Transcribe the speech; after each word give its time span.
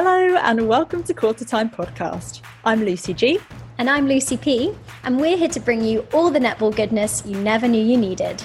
Hello 0.00 0.36
and 0.36 0.68
welcome 0.68 1.02
to 1.02 1.12
Quarter 1.12 1.44
Time 1.44 1.68
Podcast. 1.68 2.42
I'm 2.64 2.84
Lucy 2.84 3.12
G. 3.12 3.40
And 3.78 3.90
I'm 3.90 4.06
Lucy 4.06 4.36
P, 4.36 4.72
and 5.02 5.20
we're 5.20 5.36
here 5.36 5.48
to 5.48 5.58
bring 5.58 5.82
you 5.82 6.06
all 6.12 6.30
the 6.30 6.38
netball 6.38 6.72
goodness 6.72 7.24
you 7.26 7.36
never 7.36 7.66
knew 7.66 7.84
you 7.84 7.96
needed. 7.96 8.40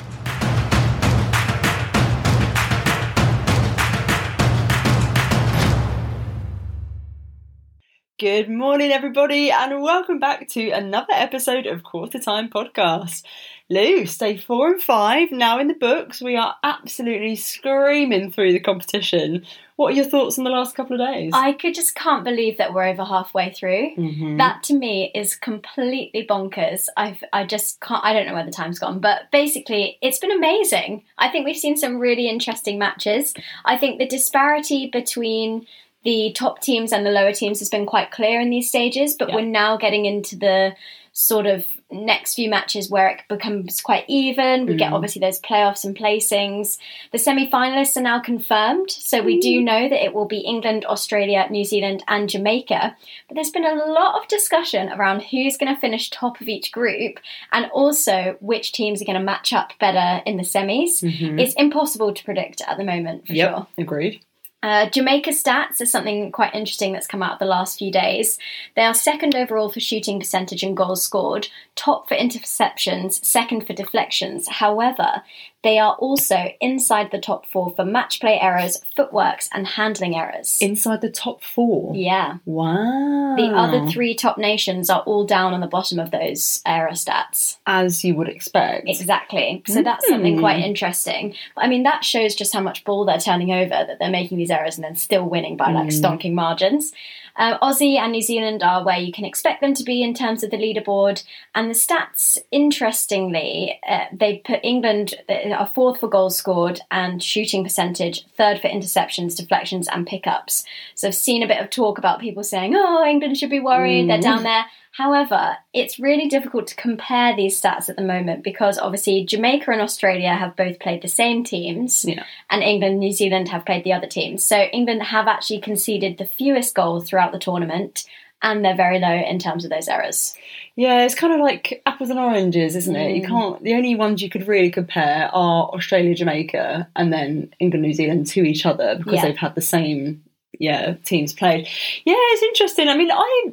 Good 8.17 8.49
morning, 8.49 8.91
everybody, 8.91 9.51
and 9.51 9.79
welcome 9.83 10.17
back 10.17 10.47
to 10.49 10.71
another 10.71 11.13
episode 11.13 11.67
of 11.67 11.83
Quarter 11.83 12.17
Time 12.17 12.49
Podcast. 12.49 13.23
Luce, 13.69 14.17
day 14.17 14.37
four 14.37 14.71
and 14.71 14.81
five 14.81 15.29
now 15.31 15.59
in 15.59 15.67
the 15.67 15.75
books. 15.75 16.19
We 16.19 16.35
are 16.35 16.55
absolutely 16.63 17.35
screaming 17.35 18.31
through 18.31 18.53
the 18.53 18.59
competition. 18.59 19.45
What 19.75 19.93
are 19.93 19.95
your 19.95 20.05
thoughts 20.05 20.37
on 20.37 20.43
the 20.43 20.51
last 20.51 20.75
couple 20.75 20.99
of 21.01 21.07
days? 21.13 21.31
I 21.33 21.53
could 21.53 21.73
just 21.73 21.95
can't 21.95 22.23
believe 22.23 22.57
that 22.57 22.73
we're 22.73 22.85
over 22.85 23.03
halfway 23.03 23.51
through. 23.51 23.95
Mhm. 23.95 24.37
That 24.37 24.61
to 24.63 24.73
me 24.73 25.11
is 25.15 25.35
completely 25.35 26.25
bonkers. 26.27 26.87
I've 26.95 27.23
I 27.33 27.43
just 27.45 27.79
can't. 27.81 28.03
I 28.05 28.13
don't 28.13 28.27
know 28.27 28.33
where 28.35 28.45
the 28.45 28.51
time's 28.51 28.77
gone, 28.79 28.99
but 28.99 29.31
basically, 29.31 29.97
it's 30.01 30.19
been 30.19 30.31
amazing. 30.31 31.03
I 31.17 31.29
think 31.29 31.45
we've 31.45 31.57
seen 31.57 31.75
some 31.77 31.99
really 31.99 32.27
interesting 32.27 32.77
matches. 32.77 33.33
I 33.65 33.77
think 33.77 33.97
the 33.97 34.07
disparity 34.07 34.87
between 34.87 35.65
the 36.03 36.33
top 36.33 36.61
teams 36.61 36.91
and 36.91 37.05
the 37.05 37.11
lower 37.11 37.31
teams 37.31 37.59
has 37.59 37.69
been 37.69 37.85
quite 37.85 38.11
clear 38.11 38.41
in 38.41 38.49
these 38.49 38.67
stages, 38.67 39.15
but 39.17 39.29
Yeah. 39.29 39.35
we're 39.35 39.45
now 39.45 39.77
getting 39.77 40.05
into 40.05 40.35
the 40.35 40.75
sort 41.15 41.45
of 41.45 41.63
next 41.91 42.33
few 42.33 42.49
matches 42.49 42.89
where 42.89 43.07
it 43.07 43.21
becomes 43.29 43.79
quite 43.81 44.03
even. 44.07 44.65
We 44.65 44.75
get 44.75 44.89
Mm. 44.91 44.95
obviously 44.95 45.19
those 45.19 45.39
playoffs 45.39 45.85
and 45.85 45.95
placings. 45.95 46.79
The 47.11 47.19
semi 47.19 47.47
finalists 47.51 47.95
are 47.95 48.01
now 48.01 48.19
confirmed, 48.19 48.89
so 48.89 49.21
we 49.21 49.39
do 49.39 49.61
know 49.61 49.87
that 49.87 50.03
it 50.03 50.15
will 50.15 50.25
be 50.25 50.39
England, 50.39 50.85
Australia, 50.85 51.45
New 51.51 51.65
Zealand, 51.65 52.03
and 52.07 52.27
Jamaica. 52.27 52.97
But 53.27 53.35
there's 53.35 53.51
been 53.51 53.63
a 53.63 53.75
lot 53.75 54.19
of 54.19 54.27
discussion 54.27 54.89
around 54.89 55.21
who's 55.21 55.55
going 55.55 55.73
to 55.73 55.79
finish 55.79 56.09
top 56.09 56.41
of 56.41 56.47
each 56.47 56.71
group 56.71 57.19
and 57.51 57.67
also 57.67 58.35
which 58.41 58.71
teams 58.71 58.99
are 58.99 59.05
going 59.05 59.19
to 59.19 59.23
match 59.23 59.53
up 59.53 59.73
better 59.79 60.23
in 60.25 60.37
the 60.37 60.43
semis. 60.43 61.03
Mhm. 61.03 61.39
It's 61.39 61.53
impossible 61.53 62.11
to 62.15 62.23
predict 62.23 62.61
at 62.67 62.77
the 62.77 62.83
moment, 62.83 63.27
for 63.27 63.33
Yep, 63.33 63.49
sure. 63.51 63.67
agreed. 63.77 64.19
Uh, 64.63 64.89
Jamaica 64.89 65.31
stats 65.31 65.81
is 65.81 65.91
something 65.91 66.31
quite 66.31 66.55
interesting 66.55 66.93
that's 66.93 67.05
come 67.05 67.21
out 67.21 67.37
the 67.37 67.45
last 67.45 67.77
few 67.77 67.91
days. 67.91 68.39
They 68.77 68.83
are 68.83 68.93
second 68.93 69.35
overall 69.35 69.69
for 69.69 69.81
shooting 69.81 70.19
percentage 70.19 70.63
and 70.63 70.75
goals 70.75 71.03
scored, 71.03 71.49
top 71.75 72.07
for 72.07 72.15
interceptions, 72.15 73.23
second 73.25 73.67
for 73.67 73.73
deflections. 73.73 74.47
However, 74.47 75.21
they 75.63 75.79
are 75.79 75.95
also 75.95 76.51
inside 76.61 77.11
the 77.11 77.19
top 77.19 77.45
four 77.47 77.73
for 77.75 77.85
match 77.85 78.19
play 78.19 78.39
errors, 78.39 78.81
footworks, 78.97 79.49
and 79.53 79.65
handling 79.65 80.15
errors. 80.15 80.57
Inside 80.61 81.01
the 81.01 81.09
top 81.09 81.43
four. 81.43 81.95
yeah. 81.95 82.37
Wow. 82.45 83.35
The 83.37 83.47
other 83.47 83.87
three 83.89 84.13
top 84.13 84.37
nations 84.37 84.89
are 84.89 85.01
all 85.01 85.25
down 85.25 85.53
on 85.53 85.61
the 85.61 85.67
bottom 85.67 85.99
of 85.99 86.11
those 86.11 86.61
error 86.65 86.91
stats. 86.91 87.57
As 87.65 88.03
you 88.03 88.15
would 88.15 88.27
expect. 88.27 88.87
Exactly. 88.87 89.63
So 89.67 89.81
that's 89.81 90.07
something 90.07 90.35
Mm. 90.37 90.39
quite 90.39 90.59
interesting. 90.63 91.33
But 91.55 91.63
I 91.65 91.67
mean, 91.67 91.83
that 91.83 92.03
shows 92.03 92.35
just 92.35 92.53
how 92.53 92.61
much 92.61 92.83
ball 92.83 93.05
they're 93.05 93.17
turning 93.17 93.51
over, 93.51 93.69
that 93.69 93.97
they're 93.99 94.09
making 94.09 94.37
these 94.37 94.51
errors 94.51 94.75
and 94.77 94.83
then 94.83 94.95
still 94.95 95.23
winning 95.25 95.57
by 95.57 95.71
like 95.71 95.87
Mm. 95.87 96.01
stonking 96.01 96.33
margins. 96.33 96.93
Uh, 97.35 97.57
Aussie 97.59 97.97
and 97.97 98.11
New 98.11 98.21
Zealand 98.21 98.61
are 98.61 98.83
where 98.85 98.99
you 98.99 99.11
can 99.11 99.25
expect 99.25 99.61
them 99.61 99.73
to 99.73 99.83
be 99.83 100.03
in 100.03 100.13
terms 100.13 100.43
of 100.43 100.51
the 100.51 100.57
leaderboard. 100.57 101.23
And 101.55 101.69
the 101.69 101.73
stats, 101.73 102.37
interestingly, 102.51 103.79
uh, 103.87 104.05
they 104.11 104.37
put 104.45 104.59
England 104.63 105.15
are 105.29 105.67
fourth 105.67 105.99
for 105.99 106.07
goals 106.07 106.35
scored 106.37 106.79
and 106.91 107.23
shooting 107.23 107.63
percentage, 107.63 108.25
third 108.37 108.59
for 108.61 108.67
interceptions, 108.67 109.35
deflections, 109.37 109.87
and 109.87 110.05
pickups. 110.05 110.63
So 110.95 111.07
I've 111.07 111.15
seen 111.15 111.41
a 111.43 111.47
bit 111.47 111.59
of 111.61 111.69
talk 111.69 111.97
about 111.97 112.19
people 112.19 112.43
saying, 112.43 112.73
oh, 112.75 113.03
England 113.05 113.37
should 113.37 113.49
be 113.49 113.59
worried, 113.59 114.09
they're 114.09 114.17
Mm. 114.19 114.21
down 114.23 114.43
there. 114.43 114.65
However, 114.95 115.57
it's 115.73 115.97
really 115.99 116.27
difficult 116.27 116.67
to 116.67 116.75
compare 116.75 117.35
these 117.35 117.59
stats 117.59 117.89
at 117.89 117.95
the 117.95 118.03
moment 118.03 118.43
because 118.43 118.77
obviously 118.77 119.25
Jamaica 119.25 119.71
and 119.71 119.81
Australia 119.81 120.35
have 120.35 120.55
both 120.55 120.79
played 120.79 121.01
the 121.01 121.07
same 121.07 121.43
teams, 121.43 122.05
Yeah. 122.07 122.23
and 122.51 122.61
England 122.61 122.91
and 122.93 122.99
New 122.99 123.11
Zealand 123.11 123.49
have 123.49 123.65
played 123.65 123.83
the 123.83 123.93
other 123.93 124.05
teams. 124.05 124.43
So 124.43 124.55
England 124.71 125.01
have 125.01 125.27
actually 125.27 125.61
conceded 125.61 126.19
the 126.19 126.25
fewest 126.25 126.75
goals 126.75 127.09
throughout 127.09 127.31
the 127.31 127.39
tournament, 127.39 128.05
and 128.43 128.63
they're 128.63 128.75
very 128.75 128.99
low 128.99 129.11
in 129.15 129.39
terms 129.39 129.63
of 129.65 129.71
those 129.71 129.87
errors. 129.87 130.35
Yeah, 130.75 131.05
it's 131.05 131.15
kind 131.15 131.33
of 131.33 131.39
like 131.39 131.81
apples 131.87 132.11
and 132.11 132.19
oranges, 132.19 132.75
isn't 132.75 132.95
it? 132.95 133.15
You 133.15 133.23
Mm. 133.23 133.27
can't. 133.27 133.63
The 133.63 133.73
only 133.73 133.95
ones 133.95 134.21
you 134.21 134.29
could 134.29 134.47
really 134.47 134.69
compare 134.69 135.29
are 135.33 135.69
Australia, 135.73 136.13
Jamaica, 136.13 136.87
and 136.95 137.11
then 137.11 137.51
England, 137.59 137.83
New 137.83 137.93
Zealand 137.93 138.27
to 138.27 138.43
each 138.43 138.63
other 138.65 138.95
because 138.97 139.13
Yeah. 139.15 139.21
they've 139.25 139.37
had 139.37 139.55
the 139.55 139.61
same 139.61 140.21
yeah 140.59 140.93
teams 141.03 141.33
played. 141.33 141.67
Yeah, 142.05 142.13
it's 142.17 142.43
interesting. 142.43 142.89
I 142.89 142.95
mean, 142.95 143.09
I 143.11 143.51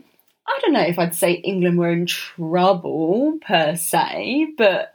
I 0.53 0.59
don't 0.63 0.73
know 0.73 0.81
if 0.83 0.99
I'd 0.99 1.15
say 1.15 1.33
England 1.33 1.79
were 1.79 1.93
in 1.93 2.07
trouble 2.07 3.39
per 3.41 3.77
se, 3.77 4.55
but 4.59 4.93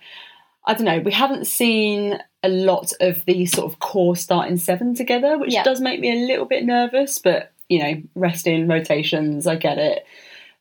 I 0.66 0.74
don't 0.74 0.86
know. 0.86 1.00
We 1.00 1.12
haven't 1.12 1.48
seen 1.48 2.20
a 2.44 2.50
lot 2.50 2.92
of 3.00 3.24
the 3.26 3.46
sort 3.46 3.72
of 3.72 3.80
core 3.80 4.16
starting 4.16 4.58
seven 4.58 4.94
together, 4.96 5.38
which 5.38 5.54
Yeah. 5.54 5.64
does 5.64 5.80
make 5.82 6.00
me 6.00 6.12
a 6.12 6.28
little 6.28 6.46
bit 6.46 6.66
nervous. 6.66 7.20
But 7.20 7.52
you 7.70 7.80
know, 7.80 8.02
resting 8.14 8.68
rotations, 8.68 9.48
I 9.48 9.56
get 9.56 9.78
it. 9.80 10.06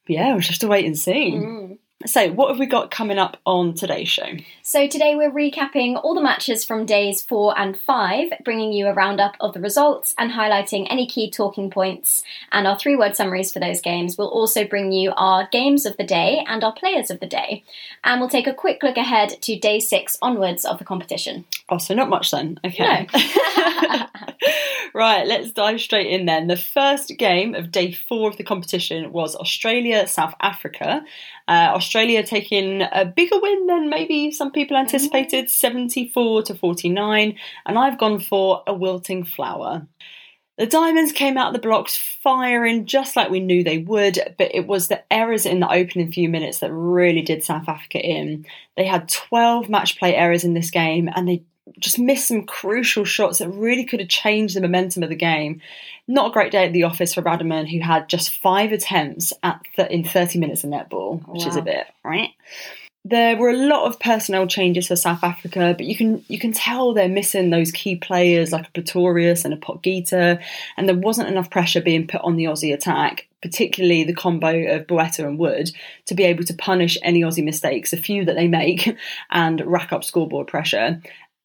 But 0.06 0.14
yeah, 0.14 0.28
we'll 0.30 0.38
just 0.40 0.50
have 0.52 0.58
to 0.60 0.68
wait 0.68 0.86
and 0.86 0.98
see. 0.98 1.32
Mm. 1.32 1.73
So, 2.06 2.30
what 2.32 2.50
have 2.50 2.58
we 2.58 2.66
got 2.66 2.90
coming 2.90 3.18
up 3.18 3.38
on 3.46 3.72
today's 3.72 4.10
show? 4.10 4.36
So 4.66 4.86
today 4.86 5.14
we're 5.14 5.30
recapping 5.30 5.98
all 6.02 6.14
the 6.14 6.20
matches 6.20 6.62
from 6.62 6.84
days 6.84 7.22
four 7.22 7.58
and 7.58 7.78
five, 7.78 8.30
bringing 8.44 8.72
you 8.72 8.88
a 8.88 8.92
roundup 8.92 9.36
of 9.40 9.54
the 9.54 9.60
results 9.60 10.14
and 10.18 10.32
highlighting 10.32 10.86
any 10.90 11.06
key 11.06 11.30
talking 11.30 11.70
points 11.70 12.22
and 12.52 12.66
our 12.66 12.78
three 12.78 12.94
word 12.94 13.16
summaries 13.16 13.52
for 13.52 13.58
those 13.58 13.80
games. 13.80 14.18
We'll 14.18 14.28
also 14.28 14.66
bring 14.66 14.92
you 14.92 15.12
our 15.16 15.48
games 15.50 15.86
of 15.86 15.96
the 15.96 16.04
day 16.04 16.44
and 16.46 16.62
our 16.62 16.74
players 16.74 17.10
of 17.10 17.20
the 17.20 17.26
day. 17.26 17.64
And 18.02 18.20
we'll 18.20 18.28
take 18.28 18.46
a 18.46 18.52
quick 18.52 18.82
look 18.82 18.98
ahead 18.98 19.40
to 19.40 19.58
day 19.58 19.80
six 19.80 20.18
onwards 20.20 20.66
of 20.66 20.78
the 20.78 20.84
competition. 20.84 21.46
Oh, 21.70 21.78
so 21.78 21.94
not 21.94 22.10
much 22.10 22.30
then. 22.30 22.58
Okay. 22.64 23.06
right, 24.94 25.26
let's 25.26 25.52
dive 25.52 25.80
straight 25.80 26.06
in 26.08 26.26
then. 26.26 26.48
The 26.48 26.56
first 26.56 27.12
game 27.18 27.54
of 27.54 27.72
day 27.72 27.92
four 27.92 28.28
of 28.28 28.36
the 28.36 28.44
competition 28.44 29.12
was 29.12 29.34
Australia 29.36 30.06
South 30.06 30.34
Africa. 30.40 31.04
Uh, 31.46 31.72
Australia 31.74 32.22
taking 32.22 32.82
a 32.82 33.04
bigger 33.04 33.38
win 33.38 33.66
than 33.66 33.90
maybe 33.90 34.30
some 34.30 34.50
people 34.50 34.76
anticipated, 34.76 35.50
74 35.50 36.42
to 36.44 36.54
49, 36.54 37.38
and 37.66 37.78
I've 37.78 37.98
gone 37.98 38.20
for 38.20 38.62
a 38.66 38.72
wilting 38.72 39.24
flower. 39.24 39.86
The 40.56 40.66
Diamonds 40.66 41.10
came 41.10 41.36
out 41.36 41.48
of 41.48 41.52
the 41.52 41.66
blocks 41.66 41.96
firing 41.96 42.86
just 42.86 43.16
like 43.16 43.28
we 43.28 43.40
knew 43.40 43.64
they 43.64 43.78
would, 43.78 44.18
but 44.38 44.54
it 44.54 44.68
was 44.68 44.86
the 44.86 45.02
errors 45.12 45.46
in 45.46 45.58
the 45.58 45.70
opening 45.70 46.12
few 46.12 46.28
minutes 46.28 46.60
that 46.60 46.72
really 46.72 47.22
did 47.22 47.42
South 47.42 47.68
Africa 47.68 47.98
in. 47.98 48.46
They 48.76 48.86
had 48.86 49.08
12 49.08 49.68
match 49.68 49.98
play 49.98 50.14
errors 50.14 50.44
in 50.44 50.54
this 50.54 50.70
game 50.70 51.10
and 51.12 51.28
they 51.28 51.42
just 51.78 51.98
missed 51.98 52.28
some 52.28 52.44
crucial 52.44 53.04
shots 53.04 53.38
that 53.38 53.48
really 53.48 53.84
could 53.84 54.00
have 54.00 54.08
changed 54.08 54.54
the 54.54 54.60
momentum 54.60 55.02
of 55.02 55.08
the 55.08 55.16
game. 55.16 55.60
Not 56.06 56.30
a 56.30 56.32
great 56.32 56.52
day 56.52 56.66
at 56.66 56.72
the 56.72 56.84
office 56.84 57.14
for 57.14 57.22
Rademan, 57.22 57.70
who 57.70 57.80
had 57.80 58.08
just 58.08 58.38
five 58.40 58.72
attempts 58.72 59.32
at 59.42 59.60
th- 59.76 59.90
in 59.90 60.04
30 60.04 60.38
minutes 60.38 60.64
of 60.64 60.70
netball, 60.70 61.26
which 61.28 61.46
is 61.46 61.56
a 61.56 61.62
bit 61.62 61.86
right. 62.04 62.30
There 63.06 63.36
were 63.36 63.50
a 63.50 63.56
lot 63.56 63.86
of 63.86 64.00
personnel 64.00 64.46
changes 64.46 64.86
for 64.86 64.96
South 64.96 65.22
Africa, 65.22 65.74
but 65.76 65.84
you 65.84 65.94
can 65.94 66.24
you 66.26 66.38
can 66.38 66.52
tell 66.52 66.94
they're 66.94 67.06
missing 67.06 67.50
those 67.50 67.70
key 67.70 67.96
players 67.96 68.50
like 68.50 68.66
a 68.66 68.70
Pretorius 68.70 69.44
and 69.44 69.52
a 69.52 69.58
Potgieter, 69.58 70.42
and 70.78 70.88
there 70.88 70.96
wasn't 70.96 71.28
enough 71.28 71.50
pressure 71.50 71.82
being 71.82 72.06
put 72.06 72.22
on 72.22 72.36
the 72.36 72.44
Aussie 72.44 72.72
attack, 72.72 73.28
particularly 73.42 74.04
the 74.04 74.14
combo 74.14 74.74
of 74.74 74.86
Bueta 74.86 75.18
and 75.18 75.38
Wood, 75.38 75.70
to 76.06 76.14
be 76.14 76.24
able 76.24 76.44
to 76.44 76.54
punish 76.54 76.96
any 77.02 77.20
Aussie 77.20 77.44
mistakes, 77.44 77.92
a 77.92 77.98
few 77.98 78.24
that 78.24 78.36
they 78.36 78.48
make, 78.48 78.96
and 79.30 79.60
rack 79.66 79.92
up 79.92 80.02
scoreboard 80.02 80.46
pressure. 80.46 81.02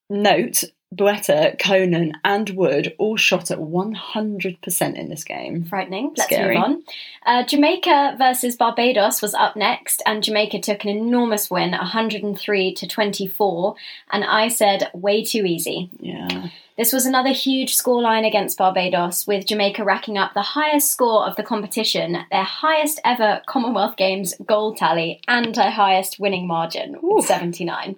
Note, 0.10 0.64
Bueta, 0.94 1.56
Koenen, 1.58 2.14
and 2.24 2.50
Wood 2.52 2.96
all 2.98 3.16
shot 3.16 3.52
at 3.52 3.60
100% 3.60 4.96
in 4.96 5.10
this 5.10 5.24
game. 5.24 5.64
Frightening. 5.66 6.14
Let's 6.18 6.24
Scary. 6.24 6.56
move 6.56 6.64
on. 6.64 6.84
Uh, 7.26 7.44
Jamaica 7.46 8.16
versus 8.18 8.56
Barbados 8.56 9.22
was 9.22 9.36
up 9.36 9.56
next, 9.56 10.02
and 10.08 10.24
Jamaica 10.24 10.60
took 10.62 10.84
an 10.84 10.90
enormous 10.90 11.52
win, 11.52 11.72
103 11.72 12.74
to 12.74 12.88
24. 12.88 13.76
And 14.12 14.24
I 14.24 14.48
said, 14.48 14.90
way 14.94 15.24
too 15.24 15.46
easy. 15.46 15.92
Yeah. 16.00 16.50
This 16.80 16.94
was 16.94 17.06
another 17.06 17.34
huge 17.34 17.78
scoreline 17.78 18.26
against 18.26 18.58
Barbados, 18.58 19.28
with 19.28 19.46
Jamaica 19.46 19.84
racking 19.84 20.18
up 20.18 20.34
the 20.34 20.42
highest 20.42 20.90
score 20.90 21.28
of 21.28 21.36
the 21.36 21.44
competition, 21.44 22.20
their 22.32 22.46
highest 22.46 23.02
ever 23.04 23.42
Commonwealth 23.46 23.98
Games 23.98 24.34
goal 24.46 24.74
tally, 24.74 25.20
and 25.28 25.54
their 25.54 25.72
highest 25.72 26.22
winning 26.22 26.48
margin, 26.48 26.96
with 27.02 27.26
79. 27.26 27.98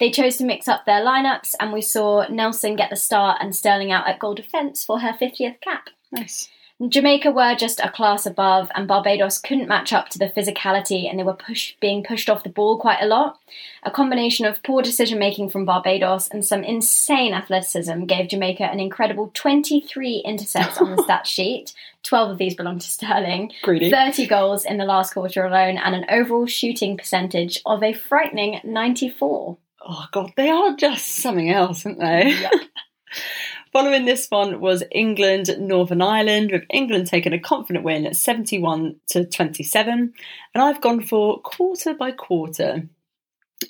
They 0.00 0.10
chose 0.10 0.38
to 0.38 0.44
mix 0.46 0.68
up 0.68 0.86
their 0.86 1.04
lineups, 1.04 1.54
and 1.60 1.70
we 1.70 1.82
saw 1.82 2.26
Nelson 2.28 2.76
get 2.76 2.88
the 2.88 2.96
start 2.96 3.42
and 3.42 3.54
Sterling 3.54 3.92
out 3.92 4.08
at 4.08 4.20
goal 4.20 4.34
defence 4.34 4.86
for 4.86 5.00
her 5.00 5.12
50th 5.12 5.60
cap. 5.60 5.90
Nice. 6.10 6.48
Jamaica 6.88 7.30
were 7.30 7.54
just 7.54 7.78
a 7.80 7.90
class 7.90 8.26
above, 8.26 8.68
and 8.74 8.88
Barbados 8.88 9.38
couldn't 9.38 9.68
match 9.68 9.92
up 9.92 10.08
to 10.08 10.18
the 10.18 10.28
physicality, 10.28 11.08
and 11.08 11.18
they 11.18 11.22
were 11.22 11.34
push, 11.34 11.74
being 11.80 12.02
pushed 12.02 12.28
off 12.28 12.42
the 12.42 12.48
ball 12.48 12.80
quite 12.80 13.00
a 13.00 13.06
lot. 13.06 13.38
A 13.84 13.92
combination 13.92 14.44
of 14.44 14.62
poor 14.64 14.82
decision 14.82 15.20
making 15.20 15.50
from 15.50 15.64
Barbados 15.64 16.26
and 16.28 16.44
some 16.44 16.64
insane 16.64 17.32
athleticism 17.32 18.06
gave 18.06 18.28
Jamaica 18.28 18.64
an 18.64 18.80
incredible 18.80 19.30
23 19.34 20.16
intercepts 20.24 20.78
on 20.78 20.96
the 20.96 21.02
stat 21.04 21.28
sheet. 21.28 21.72
12 22.02 22.32
of 22.32 22.38
these 22.38 22.56
belong 22.56 22.80
to 22.80 22.86
Sterling, 22.86 23.52
Greedy. 23.62 23.90
30 23.90 24.26
goals 24.26 24.64
in 24.64 24.76
the 24.76 24.84
last 24.84 25.14
quarter 25.14 25.44
alone, 25.44 25.78
and 25.78 25.94
an 25.94 26.06
overall 26.10 26.46
shooting 26.46 26.96
percentage 26.96 27.62
of 27.64 27.84
a 27.84 27.92
frightening 27.92 28.60
94. 28.64 29.56
Oh 29.86 30.06
god, 30.12 30.32
they 30.36 30.50
are 30.50 30.74
just 30.74 31.06
something 31.06 31.50
else, 31.50 31.86
aren't 31.86 32.00
they? 32.00 32.34
Following 33.74 34.04
this 34.04 34.28
one 34.30 34.60
was 34.60 34.84
England, 34.92 35.50
Northern 35.58 36.00
Ireland, 36.00 36.52
with 36.52 36.62
England 36.70 37.08
taking 37.08 37.32
a 37.32 37.40
confident 37.40 37.84
win 37.84 38.06
at 38.06 38.14
71 38.14 38.94
to 39.08 39.24
27, 39.24 40.14
and 40.54 40.62
I've 40.62 40.80
gone 40.80 41.00
for 41.00 41.40
quarter 41.40 41.92
by 41.92 42.12
quarter. 42.12 42.88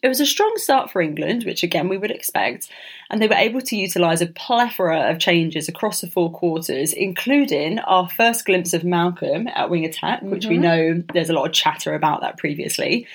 It 0.02 0.08
was 0.08 0.20
a 0.20 0.26
strong 0.26 0.52
start 0.56 0.90
for 0.90 1.00
England, 1.00 1.44
which 1.44 1.62
again 1.62 1.88
we 1.88 1.96
would 1.96 2.10
expect, 2.10 2.68
and 3.08 3.22
they 3.22 3.28
were 3.28 3.34
able 3.34 3.62
to 3.62 3.76
utilise 3.76 4.20
a 4.20 4.26
plethora 4.26 5.10
of 5.10 5.18
changes 5.20 5.70
across 5.70 6.02
the 6.02 6.06
four 6.06 6.30
quarters, 6.30 6.92
including 6.92 7.78
our 7.78 8.06
first 8.06 8.44
glimpse 8.44 8.74
of 8.74 8.84
Malcolm 8.84 9.48
at 9.48 9.70
wing 9.70 9.86
attack, 9.86 10.20
which 10.20 10.44
we 10.44 10.58
Mhm. 10.58 10.60
know 10.60 11.02
there's 11.14 11.30
a 11.30 11.34
lot 11.34 11.46
of 11.46 11.54
chatter 11.54 11.94
about 11.94 12.20
that 12.20 12.36
previously. 12.36 13.06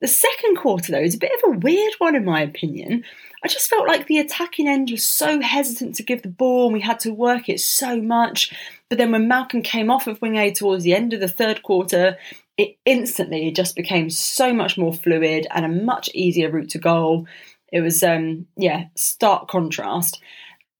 The 0.00 0.08
second 0.08 0.56
quarter, 0.56 0.90
though, 0.90 0.98
is 1.00 1.14
a 1.14 1.18
bit 1.18 1.30
of 1.44 1.54
a 1.54 1.58
weird 1.58 1.94
one 1.98 2.16
in 2.16 2.24
my 2.24 2.42
opinion. 2.42 3.04
I 3.44 3.48
just 3.48 3.68
felt 3.68 3.86
like 3.86 4.06
the 4.06 4.18
attacking 4.20 4.66
end 4.66 4.90
was 4.90 5.06
so 5.06 5.40
hesitant 5.40 5.96
to 5.96 6.02
give 6.02 6.22
the 6.22 6.28
ball 6.28 6.64
and 6.64 6.72
we 6.72 6.80
had 6.80 6.98
to 7.00 7.12
work 7.12 7.50
it 7.50 7.60
so 7.60 8.00
much. 8.00 8.52
But 8.88 8.96
then 8.96 9.12
when 9.12 9.28
Malcolm 9.28 9.60
came 9.60 9.90
off 9.90 10.06
of 10.06 10.20
wing 10.22 10.36
A 10.36 10.50
towards 10.50 10.82
the 10.82 10.94
end 10.94 11.12
of 11.12 11.20
the 11.20 11.28
third 11.28 11.62
quarter, 11.62 12.16
it 12.56 12.78
instantly 12.86 13.50
just 13.50 13.76
became 13.76 14.08
so 14.08 14.54
much 14.54 14.78
more 14.78 14.94
fluid 14.94 15.46
and 15.50 15.66
a 15.66 15.68
much 15.68 16.08
easier 16.14 16.50
route 16.50 16.70
to 16.70 16.78
goal. 16.78 17.26
It 17.70 17.80
was, 17.82 18.02
um, 18.02 18.46
yeah, 18.56 18.84
stark 18.94 19.48
contrast. 19.48 20.22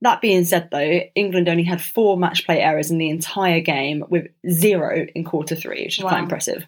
That 0.00 0.20
being 0.20 0.44
said, 0.44 0.68
though, 0.70 1.00
England 1.14 1.48
only 1.48 1.64
had 1.64 1.82
four 1.82 2.16
match 2.16 2.46
play 2.46 2.60
errors 2.60 2.90
in 2.90 2.98
the 2.98 3.10
entire 3.10 3.60
game, 3.60 4.04
with 4.08 4.28
zero 4.50 5.06
in 5.14 5.24
quarter 5.24 5.56
three, 5.56 5.84
which 5.84 5.98
is 5.98 6.04
Wow. 6.04 6.10
quite 6.10 6.22
impressive. 6.22 6.66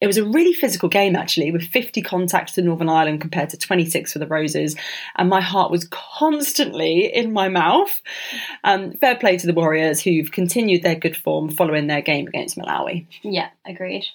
It 0.00 0.06
was 0.06 0.16
a 0.16 0.24
really 0.24 0.52
physical 0.52 0.88
game, 0.88 1.16
actually, 1.16 1.50
with 1.50 1.62
50 1.62 2.02
contacts 2.02 2.52
to 2.52 2.62
Northern 2.62 2.88
Ireland 2.88 3.20
compared 3.20 3.50
to 3.50 3.58
26 3.58 4.12
for 4.12 4.20
the 4.20 4.28
Roses, 4.28 4.76
and 5.16 5.28
my 5.28 5.40
heart 5.40 5.72
was 5.72 5.88
constantly 5.90 7.12
in 7.12 7.32
my 7.32 7.48
mouth. 7.48 8.00
Um, 8.62 8.92
fair 8.92 9.16
play 9.16 9.36
to 9.38 9.46
the 9.46 9.52
Warriors, 9.52 10.00
who've 10.00 10.30
continued 10.30 10.82
their 10.82 10.94
good 10.94 11.16
form 11.16 11.50
following 11.50 11.88
their 11.88 12.02
game 12.02 12.28
against 12.28 12.56
Malawi. 12.56 13.06
Yeah, 13.22 13.48
agreed. 13.66 14.06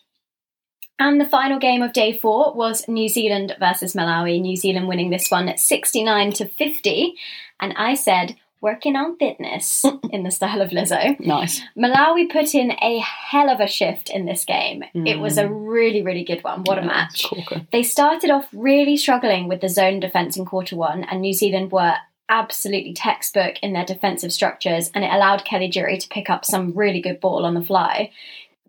And 0.99 1.19
the 1.19 1.25
final 1.25 1.59
game 1.59 1.81
of 1.81 1.91
day 1.91 2.17
four 2.17 2.53
was 2.53 2.87
New 2.87 3.09
Zealand 3.09 3.55
versus 3.59 3.93
Malawi. 3.93 4.39
New 4.39 4.55
Zealand 4.55 4.87
winning 4.87 5.09
this 5.09 5.29
one 5.29 5.49
at 5.49 5.59
69 5.59 6.31
to 6.33 6.47
50. 6.47 7.15
And 7.59 7.73
I 7.75 7.95
said, 7.95 8.35
working 8.63 8.95
on 8.95 9.15
fitness 9.17 9.85
in 10.09 10.23
the 10.23 10.31
style 10.31 10.61
of 10.61 10.69
Lizzo. 10.71 11.19
Nice. 11.19 11.61
Malawi 11.77 12.31
put 12.31 12.55
in 12.55 12.71
a 12.81 12.97
hell 12.99 13.49
of 13.49 13.59
a 13.59 13.67
shift 13.67 14.09
in 14.09 14.25
this 14.25 14.45
game. 14.45 14.83
It 14.95 15.19
was 15.19 15.37
a 15.37 15.43
Mm. 15.43 15.67
really, 15.69 16.01
really 16.01 16.23
good 16.23 16.43
one. 16.43 16.63
What 16.63 16.79
a 16.79 16.81
match. 16.81 17.25
Corker. 17.25 17.61
They 17.71 17.83
started 17.83 18.31
off 18.31 18.47
really 18.53 18.95
struggling 18.97 19.47
with 19.47 19.61
the 19.61 19.69
zone 19.69 19.99
defence 19.99 20.37
in 20.37 20.45
quarter 20.45 20.75
one, 20.75 21.03
and 21.03 21.21
New 21.21 21.33
Zealand 21.33 21.71
were 21.71 21.95
absolutely 22.29 22.93
textbook 22.93 23.55
in 23.61 23.73
their 23.73 23.85
defensive 23.85 24.31
structures, 24.31 24.89
and 24.95 25.03
it 25.03 25.11
allowed 25.11 25.43
Kelly 25.45 25.67
Jury 25.67 25.97
to 25.97 26.07
pick 26.07 26.29
up 26.29 26.45
some 26.45 26.71
really 26.71 27.01
good 27.01 27.19
ball 27.19 27.45
on 27.45 27.53
the 27.53 27.61
fly. 27.61 28.11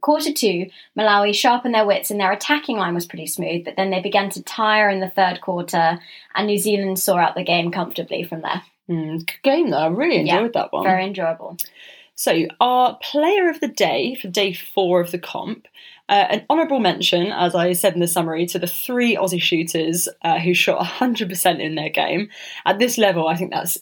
Quarter 0.00 0.32
two, 0.32 0.66
Malawi 0.98 1.34
sharpened 1.34 1.74
their 1.74 1.86
wits 1.86 2.10
and 2.10 2.20
their 2.20 2.32
attacking 2.32 2.76
line 2.76 2.94
was 2.94 3.06
pretty 3.06 3.26
smooth, 3.26 3.64
but 3.64 3.76
then 3.76 3.90
they 3.90 4.02
began 4.02 4.28
to 4.30 4.42
tire 4.42 4.90
in 4.90 5.00
the 5.00 5.08
third 5.08 5.40
quarter, 5.40 5.98
and 6.34 6.46
New 6.46 6.58
Zealand 6.58 6.98
saw 6.98 7.16
out 7.16 7.34
the 7.36 7.44
game 7.44 7.70
comfortably 7.70 8.22
from 8.24 8.42
there. 8.42 8.62
Mm, 8.88 9.18
good 9.26 9.42
game, 9.42 9.70
though. 9.70 9.78
I 9.78 9.86
really 9.88 10.20
Yeah, 10.22 10.38
enjoyed 10.38 10.54
that 10.54 10.72
one. 10.72 10.84
Very 10.84 11.06
enjoyable. 11.06 11.56
So, 12.16 12.46
our 12.60 12.96
player 13.02 13.48
of 13.50 13.60
the 13.60 13.68
day 13.68 14.14
for 14.14 14.28
day 14.28 14.52
four 14.52 15.00
of 15.00 15.10
the 15.10 15.18
comp, 15.18 15.66
uh, 16.08 16.26
an 16.30 16.46
honourable 16.48 16.78
mention, 16.78 17.28
as 17.32 17.54
I 17.54 17.72
said 17.72 17.94
in 17.94 18.00
the 18.00 18.06
summary, 18.06 18.46
to 18.46 18.58
the 18.58 18.66
three 18.66 19.16
Aussie 19.16 19.40
shooters 19.40 20.08
uh, 20.22 20.38
who 20.38 20.54
shot 20.54 20.84
100% 20.84 21.60
in 21.60 21.74
their 21.74 21.88
game. 21.88 22.28
At 22.66 22.78
this 22.78 22.98
level, 22.98 23.26
I 23.26 23.36
think 23.36 23.52
that's 23.52 23.78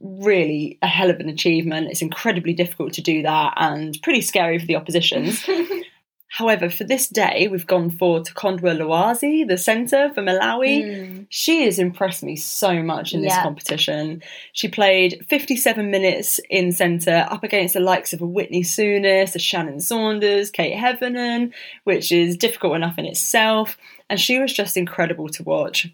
really 0.00 0.78
a 0.82 0.86
hell 0.86 1.10
of 1.10 1.20
an 1.20 1.28
achievement. 1.28 1.88
It's 1.90 2.00
incredibly 2.00 2.54
difficult 2.54 2.92
to 2.94 3.02
do 3.02 3.22
that 3.22 3.54
and 3.56 3.98
pretty 4.02 4.22
scary 4.22 4.58
for 4.58 4.66
the 4.66 4.76
oppositions. 4.76 5.44
However, 6.34 6.68
for 6.68 6.82
this 6.82 7.06
day, 7.06 7.46
we've 7.46 7.64
gone 7.64 7.90
for 7.90 8.18
Takondwa 8.18 8.76
Lwazi, 8.76 9.46
the 9.46 9.56
centre 9.56 10.10
for 10.12 10.20
Malawi. 10.20 10.82
Mm. 10.82 11.26
She 11.28 11.64
has 11.64 11.78
impressed 11.78 12.24
me 12.24 12.34
so 12.34 12.82
much 12.82 13.14
in 13.14 13.22
this 13.22 13.36
competition. 13.36 14.20
She 14.52 14.66
played 14.66 15.24
57 15.28 15.92
minutes 15.92 16.40
in 16.50 16.72
centre 16.72 17.24
up 17.30 17.44
against 17.44 17.74
the 17.74 17.80
likes 17.80 18.12
of 18.12 18.20
a 18.20 18.26
Whitney 18.26 18.64
Souness, 18.64 19.36
a 19.36 19.38
Shannon 19.38 19.78
Saunders, 19.78 20.50
Kate 20.50 20.76
Heffernan, 20.76 21.54
which 21.84 22.10
is 22.10 22.36
difficult 22.36 22.74
enough 22.74 22.98
in 22.98 23.06
itself. 23.06 23.76
And 24.10 24.18
she 24.18 24.40
was 24.40 24.52
just 24.52 24.76
incredible 24.76 25.28
to 25.28 25.44
watch. 25.44 25.88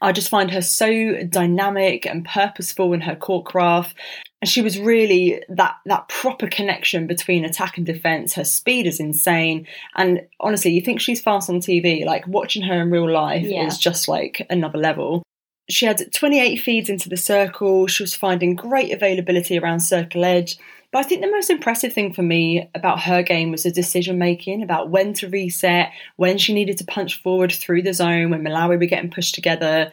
I 0.00 0.12
just 0.12 0.28
find 0.28 0.50
her 0.50 0.62
so 0.62 1.22
dynamic 1.28 2.06
and 2.06 2.24
purposeful 2.24 2.92
in 2.92 3.00
her 3.02 3.16
court 3.16 3.46
craft. 3.46 3.96
And 4.42 4.48
she 4.48 4.60
was 4.62 4.78
really 4.78 5.42
that 5.48 5.76
that 5.86 6.08
proper 6.08 6.46
connection 6.48 7.06
between 7.06 7.44
attack 7.44 7.78
and 7.78 7.86
defence. 7.86 8.34
Her 8.34 8.44
speed 8.44 8.86
is 8.86 9.00
insane. 9.00 9.66
And 9.96 10.26
honestly, 10.40 10.72
you 10.72 10.82
think 10.82 11.00
she's 11.00 11.20
fast 11.20 11.48
on 11.48 11.60
TV. 11.60 12.04
Like 12.04 12.26
watching 12.26 12.62
her 12.62 12.80
in 12.82 12.90
real 12.90 13.10
life 13.10 13.44
Yeah. 13.46 13.66
is 13.66 13.78
just 13.78 14.08
like 14.08 14.46
another 14.50 14.78
level. 14.78 15.22
She 15.68 15.86
had 15.86 16.12
28 16.12 16.56
feeds 16.56 16.88
into 16.90 17.08
the 17.08 17.16
circle. 17.16 17.86
She 17.88 18.02
was 18.02 18.14
finding 18.14 18.54
great 18.54 18.92
availability 18.92 19.58
around 19.58 19.80
circle 19.80 20.24
edge. 20.24 20.58
But 20.92 21.00
I 21.00 21.02
think 21.02 21.20
the 21.20 21.30
most 21.30 21.50
impressive 21.50 21.92
thing 21.92 22.12
for 22.12 22.22
me 22.22 22.70
about 22.74 23.00
her 23.00 23.22
game 23.22 23.50
was 23.50 23.64
the 23.64 23.70
decision 23.70 24.18
making 24.18 24.62
about 24.62 24.90
when 24.90 25.12
to 25.14 25.28
reset, 25.28 25.90
when 26.16 26.38
she 26.38 26.54
needed 26.54 26.78
to 26.78 26.84
punch 26.84 27.20
forward 27.22 27.52
through 27.52 27.82
the 27.82 27.92
zone, 27.92 28.30
when 28.30 28.42
Malawi 28.42 28.78
were 28.78 28.86
getting 28.86 29.10
pushed 29.10 29.34
together. 29.34 29.92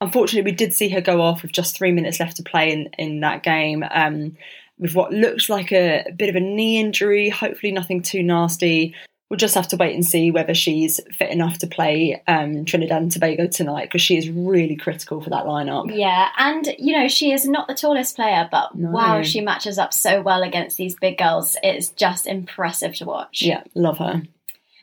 Unfortunately, 0.00 0.50
we 0.50 0.56
did 0.56 0.74
see 0.74 0.88
her 0.88 1.00
go 1.00 1.22
off 1.22 1.42
with 1.42 1.52
just 1.52 1.76
three 1.76 1.92
minutes 1.92 2.18
left 2.18 2.36
to 2.36 2.42
play 2.42 2.72
in, 2.72 2.90
in 2.98 3.20
that 3.20 3.42
game 3.42 3.84
um, 3.92 4.36
with 4.78 4.94
what 4.94 5.12
looks 5.12 5.48
like 5.48 5.70
a, 5.72 6.04
a 6.08 6.12
bit 6.12 6.28
of 6.28 6.34
a 6.34 6.40
knee 6.40 6.78
injury, 6.78 7.28
hopefully 7.28 7.72
nothing 7.72 8.02
too 8.02 8.22
nasty. 8.22 8.94
We'll 9.32 9.38
just 9.38 9.54
have 9.54 9.68
to 9.68 9.78
wait 9.78 9.94
and 9.94 10.04
see 10.04 10.30
whether 10.30 10.52
she's 10.52 11.00
fit 11.10 11.30
enough 11.30 11.56
to 11.60 11.66
play 11.66 12.22
um, 12.28 12.66
Trinidad 12.66 13.00
and 13.00 13.10
Tobago 13.10 13.46
tonight 13.46 13.84
because 13.84 14.02
she 14.02 14.18
is 14.18 14.28
really 14.28 14.76
critical 14.76 15.22
for 15.22 15.30
that 15.30 15.46
lineup. 15.46 15.90
Yeah, 15.90 16.28
and 16.36 16.68
you 16.78 16.92
know, 16.92 17.08
she 17.08 17.32
is 17.32 17.48
not 17.48 17.66
the 17.66 17.72
tallest 17.72 18.14
player, 18.14 18.46
but 18.52 18.74
No. 18.74 18.90
wow, 18.90 19.22
she 19.22 19.40
matches 19.40 19.78
up 19.78 19.94
so 19.94 20.20
well 20.20 20.42
against 20.42 20.76
these 20.76 20.96
big 20.96 21.16
girls. 21.16 21.56
It's 21.62 21.88
just 21.92 22.26
impressive 22.26 22.94
to 22.96 23.06
watch. 23.06 23.40
Yeah, 23.40 23.62
love 23.74 23.96
her. 23.96 24.20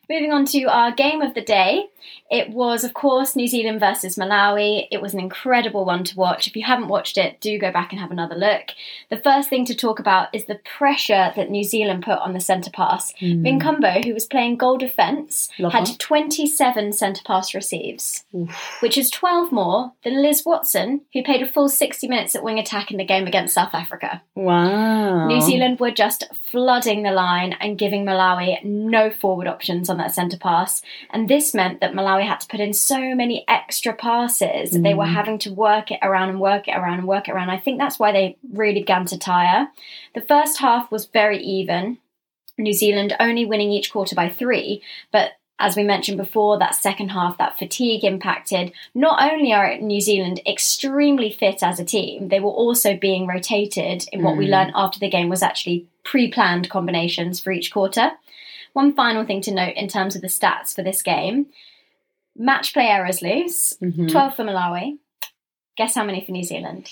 Moving 0.09 0.31
on 0.31 0.45
to 0.45 0.63
our 0.63 0.93
game 0.93 1.21
of 1.21 1.35
the 1.35 1.41
day. 1.41 1.85
It 2.29 2.49
was, 2.49 2.83
of 2.83 2.93
course, 2.93 3.35
New 3.35 3.47
Zealand 3.47 3.79
versus 3.79 4.15
Malawi. 4.15 4.87
It 4.91 5.01
was 5.01 5.13
an 5.13 5.19
incredible 5.19 5.85
one 5.85 6.03
to 6.05 6.15
watch. 6.15 6.47
If 6.47 6.55
you 6.55 6.63
haven't 6.63 6.87
watched 6.87 7.17
it, 7.17 7.41
do 7.41 7.57
go 7.57 7.71
back 7.71 7.91
and 7.91 7.99
have 7.99 8.11
another 8.11 8.35
look. 8.35 8.71
The 9.09 9.17
first 9.17 9.49
thing 9.49 9.65
to 9.65 9.75
talk 9.75 9.99
about 9.99 10.33
is 10.33 10.45
the 10.45 10.59
pressure 10.77 11.31
that 11.35 11.49
New 11.49 11.63
Zealand 11.63 12.03
put 12.03 12.19
on 12.19 12.33
the 12.33 12.39
centre 12.39 12.71
pass. 12.71 13.13
Mm. 13.21 13.41
Vinkhumbo, 13.43 14.05
who 14.05 14.13
was 14.13 14.25
playing 14.25 14.57
goal 14.57 14.77
defence, 14.77 15.49
had 15.57 15.99
27 15.99 16.93
centre 16.93 17.23
pass 17.25 17.53
receives, 17.53 18.23
Oof. 18.35 18.77
which 18.81 18.97
is 18.97 19.09
12 19.09 19.51
more 19.51 19.93
than 20.03 20.21
Liz 20.21 20.43
Watson, 20.45 21.01
who 21.13 21.23
played 21.23 21.41
a 21.41 21.47
full 21.47 21.69
60 21.69 22.07
minutes 22.07 22.35
at 22.35 22.43
wing 22.43 22.59
attack 22.59 22.91
in 22.91 22.97
the 22.97 23.05
game 23.05 23.27
against 23.27 23.53
South 23.53 23.73
Africa. 23.73 24.21
Wow. 24.35 25.27
New 25.27 25.41
Zealand 25.41 25.79
were 25.79 25.91
just 25.91 26.25
flooding 26.51 27.03
the 27.03 27.11
line 27.11 27.53
and 27.59 27.77
giving 27.77 28.05
Malawi 28.05 28.63
no 28.63 29.09
forward 29.11 29.47
options 29.47 29.89
on 29.89 29.97
that 29.97 30.13
centre 30.13 30.37
pass. 30.37 30.81
And 31.11 31.29
this 31.29 31.53
meant 31.53 31.81
that 31.81 31.88
Malawi 31.93 32.25
had 32.25 32.39
to 32.41 32.47
put 32.47 32.59
in 32.59 32.73
so 32.73 33.13
many 33.15 33.45
extra 33.47 33.93
passes. 33.93 34.71
They 34.71 34.93
were 34.93 35.05
Mm. 35.05 35.13
having 35.13 35.37
to 35.39 35.53
work 35.53 35.91
it 35.91 35.99
around 36.01 36.29
and 36.29 36.39
work 36.39 36.67
it 36.67 36.75
around 36.75 36.99
and 36.99 37.07
work 37.07 37.27
it 37.27 37.31
around. 37.33 37.49
I 37.49 37.57
think 37.57 37.77
that's 37.77 37.99
why 37.99 38.11
they 38.11 38.37
really 38.53 38.81
began 38.81 39.05
to 39.05 39.17
tire. 39.17 39.69
The 40.13 40.21
first 40.21 40.59
half 40.59 40.91
was 40.91 41.05
very 41.05 41.39
even. 41.43 41.97
New 42.57 42.73
Zealand 42.73 43.15
only 43.19 43.45
winning 43.45 43.71
each 43.71 43.91
quarter 43.91 44.15
by 44.15 44.27
three, 44.29 44.81
but 45.11 45.31
as 45.61 45.75
we 45.75 45.83
mentioned 45.83 46.17
before, 46.17 46.57
that 46.57 46.73
second 46.75 47.09
half, 47.09 47.37
that 47.37 47.57
fatigue 47.59 48.05
impacted. 48.05 48.71
Not 48.95 49.21
only 49.31 49.51
are 49.51 49.77
New 49.77 49.99
Zealand 49.99 50.39
extremely 50.47 51.31
fit 51.31 51.61
as 51.61 51.79
a 51.81 51.85
team, 51.85 52.29
they 52.29 52.39
were 52.39 52.49
also 52.49 52.95
being 52.95 53.27
rotated 53.27 54.05
in 54.13 54.23
what 54.23 54.37
we 54.37 54.45
Mm. 54.47 54.51
learned 54.51 54.71
after 54.75 54.99
the 54.99 55.09
game 55.09 55.27
was 55.27 55.43
actually 55.43 55.85
pre 56.03 56.29
planned 56.31 56.69
combinations 56.69 57.41
for 57.41 57.51
each 57.51 57.71
quarter. 57.71 58.13
One 58.71 58.93
final 58.93 59.25
thing 59.25 59.41
to 59.41 59.53
note 59.53 59.75
in 59.75 59.87
terms 59.89 60.15
of 60.15 60.21
the 60.21 60.27
stats 60.27 60.73
for 60.73 60.81
this 60.81 61.01
game 61.01 61.47
match 62.35 62.73
play 62.73 62.87
errors 62.87 63.21
loose, 63.21 63.73
Mhm. 63.81 64.09
12 64.11 64.35
for 64.35 64.43
Malawi. 64.43 64.97
Guess 65.77 65.95
how 65.95 66.03
many 66.03 66.23
for 66.25 66.31
New 66.31 66.43
Zealand? 66.43 66.89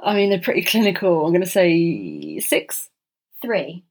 I 0.00 0.14
mean, 0.14 0.30
they're 0.30 0.40
pretty 0.40 0.62
clinical. 0.62 1.24
I'm 1.24 1.32
going 1.32 1.42
to 1.42 1.48
say 1.48 2.38
six. 2.40 2.88
Three. 3.42 3.84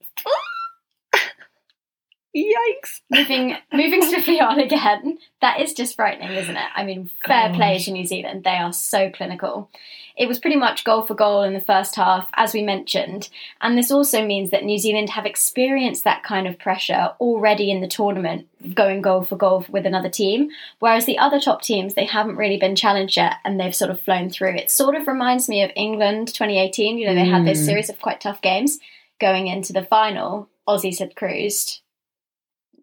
Yikes! 2.36 3.02
moving 3.10 3.56
moving 3.74 4.02
swiftly 4.10 4.40
on 4.40 4.60
again. 4.60 5.18
That 5.42 5.60
is 5.60 5.74
just 5.74 5.96
frightening, 5.96 6.32
isn't 6.32 6.56
it? 6.56 6.70
I 6.76 6.84
mean, 6.84 7.10
fair 7.26 7.54
play 7.54 7.80
to 7.80 7.92
New 7.92 8.06
Zealand. 8.06 8.44
They 8.44 8.58
are 8.58 8.74
so 8.74 9.10
clinical. 9.10 9.70
It 10.16 10.28
was 10.28 10.40
pretty 10.40 10.56
much 10.56 10.84
goal 10.84 11.04
for 11.04 11.14
goal 11.14 11.44
in 11.44 11.54
the 11.54 11.62
first 11.62 11.96
half, 11.96 12.28
as 12.34 12.52
we 12.54 12.64
mentioned, 12.64 13.30
and 13.62 13.78
this 13.78 13.92
also 13.92 14.26
means 14.26 14.50
that 14.50 14.64
New 14.64 14.80
Zealand 14.80 15.12
have 15.12 15.28
experienced 15.28 16.04
that 16.06 16.24
kind 16.24 16.48
of 16.48 16.58
pressure 16.58 17.12
already 17.20 17.70
in 17.70 17.82
the 17.82 17.88
tournament, 17.88 18.48
going 18.74 19.02
goal 19.02 19.24
for 19.24 19.36
goal 19.36 19.64
with 19.70 19.86
another 19.86 20.10
team. 20.10 20.50
Whereas 20.80 21.06
the 21.06 21.20
other 21.20 21.40
top 21.40 21.62
teams, 21.62 21.94
they 21.94 22.06
haven't 22.06 22.36
really 22.38 22.58
been 22.58 22.76
challenged 22.76 23.16
yet, 23.18 23.36
and 23.46 23.60
they've 23.60 23.76
sort 23.76 23.92
of 23.92 24.02
flown 24.02 24.30
through. 24.32 24.56
It 24.56 24.72
sort 24.72 24.96
of 24.96 25.08
reminds 25.08 25.48
me 25.50 25.62
of 25.62 25.72
England 25.76 26.30
2018. 26.30 26.98
You 26.98 27.08
know, 27.08 27.16
they 27.16 27.26
had 27.26 27.46
this 27.46 27.62
Mm. 27.62 27.66
series 27.66 27.90
of 27.90 28.02
quite 28.02 28.20
tough 28.20 28.42
games 28.42 28.80
going 29.20 29.48
into 29.48 29.72
the 29.72 29.84
final. 29.86 30.50
Aussies 30.68 30.98
had 31.00 31.16
cruised. 31.16 31.82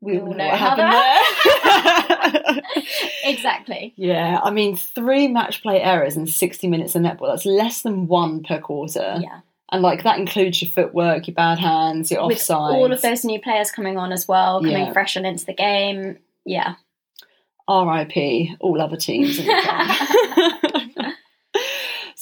We 0.04 0.18
all 0.18 0.28
all 0.28 0.32
know 0.32 0.37
know 0.38 0.49
what 0.49 0.58
how 0.58 0.76
happened 0.76 2.54
there. 2.54 2.62
exactly. 3.25 3.92
yeah, 3.96 4.40
I 4.42 4.50
mean, 4.50 4.76
three 4.76 5.28
match 5.28 5.62
play 5.62 5.80
errors 5.82 6.16
in 6.16 6.26
60 6.26 6.68
minutes 6.68 6.94
of 6.94 7.02
netball, 7.02 7.30
that's 7.30 7.46
less 7.46 7.82
than 7.82 8.06
one 8.06 8.42
per 8.42 8.61
quarter. 8.61 9.18
Yeah. 9.20 9.40
And 9.73 9.82
like 9.82 10.04
that 10.04 10.18
includes 10.18 10.61
your 10.62 10.70
footwork, 10.70 11.26
your 11.26 11.34
bad 11.34 11.58
hands, 11.58 12.11
your 12.11 12.26
With 12.26 12.37
offside. 12.37 12.56
all 12.76 12.92
of 12.92 13.02
those 13.02 13.25
new 13.25 13.40
players 13.40 13.70
coming 13.70 13.96
on 13.99 14.12
as 14.12 14.28
well, 14.28 14.61
coming 14.61 14.76
Yeah. 14.87 14.92
fresh 14.92 15.16
on 15.16 15.25
into 15.25 15.46
the 15.46 15.54
game. 15.54 16.18
Yeah. 16.44 16.75
RIP, 17.68 18.50
all 18.61 18.80
other 18.80 18.96
teams. 18.99 19.38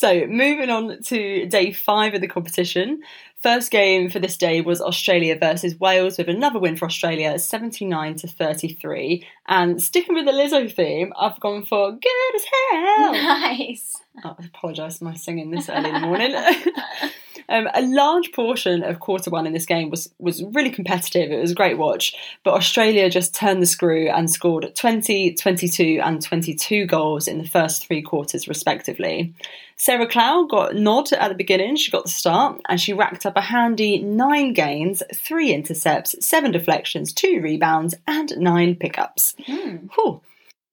in 0.02 0.10
the 0.10 0.26
camp. 0.26 0.30
so, 0.30 0.32
moving 0.32 0.70
on 0.70 1.02
to 1.02 1.46
day 1.46 1.72
five 1.72 2.14
of 2.14 2.20
the 2.20 2.28
competition. 2.28 3.02
First 3.42 3.72
game 3.72 4.08
for 4.08 4.20
this 4.20 4.36
day 4.36 4.60
was 4.60 4.80
Australia 4.80 5.36
versus 5.36 5.78
Wales, 5.80 6.16
with 6.16 6.28
another 6.28 6.60
win 6.60 6.76
for 6.76 6.86
Australia, 6.86 7.36
79 7.40 8.14
to 8.16 8.28
33. 8.28 9.26
And 9.46 9.82
sticking 9.82 10.14
with 10.14 10.26
the 10.26 10.32
Lizzo 10.32 10.72
theme, 10.72 11.12
I've 11.18 11.40
gone 11.40 11.64
for 11.64 11.90
good 11.90 12.34
as 12.36 12.44
hell. 12.70 13.12
nice. 13.14 13.96
Oh, 14.24 14.36
I 14.38 14.44
apologise 14.44 14.98
for 14.98 15.04
my 15.06 15.14
singing 15.14 15.50
this 15.50 15.68
early 15.68 15.88
in 15.88 15.94
the 15.94 16.00
morning. 16.00 16.34
um, 17.48 17.68
a 17.74 17.82
large 17.82 18.32
portion 18.32 18.82
of 18.82 19.00
quarter 19.00 19.30
one 19.30 19.46
in 19.46 19.52
this 19.52 19.66
game 19.66 19.90
was, 19.90 20.12
was 20.18 20.42
really 20.42 20.70
competitive. 20.70 21.30
It 21.30 21.40
was 21.40 21.52
a 21.52 21.56
great 21.56 21.78
watch. 21.78 22.14
But 22.44 22.54
Australia 22.54 23.08
just 23.10 23.34
turned 23.34 23.62
the 23.62 23.66
screw 23.66 24.08
and 24.08 24.30
scored 24.30 24.74
20, 24.74 25.34
22, 25.34 26.00
and 26.02 26.22
22 26.22 26.86
goals 26.86 27.28
in 27.28 27.38
the 27.38 27.48
first 27.48 27.86
three 27.86 28.02
quarters, 28.02 28.48
respectively. 28.48 29.34
Sarah 29.76 30.06
Klau 30.06 30.48
got 30.48 30.76
nod 30.76 31.12
at 31.12 31.28
the 31.28 31.34
beginning. 31.34 31.76
She 31.76 31.90
got 31.90 32.04
the 32.04 32.10
start 32.10 32.60
and 32.68 32.80
she 32.80 32.92
racked 32.92 33.26
up 33.26 33.36
a 33.36 33.40
handy 33.40 33.98
nine 33.98 34.52
gains, 34.52 35.02
three 35.12 35.52
intercepts, 35.52 36.14
seven 36.24 36.52
deflections, 36.52 37.12
two 37.12 37.40
rebounds, 37.42 37.94
and 38.06 38.32
nine 38.38 38.76
pickups. 38.76 39.34
Hmm. 39.44 39.88
Whew. 39.94 40.20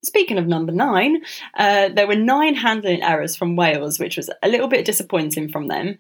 Speaking 0.04 0.38
of 0.38 0.48
number 0.48 0.72
nine, 0.72 1.24
uh, 1.56 1.90
there 1.90 2.08
were 2.08 2.16
nine 2.16 2.56
handling 2.56 3.04
errors 3.04 3.36
from 3.36 3.56
Wales, 3.58 4.00
which 4.00 4.16
was 4.16 4.30
a 4.42 4.48
little 4.48 4.68
bit 4.68 4.86
disappointing 4.86 5.50
from 5.50 5.68
them. 5.68 5.98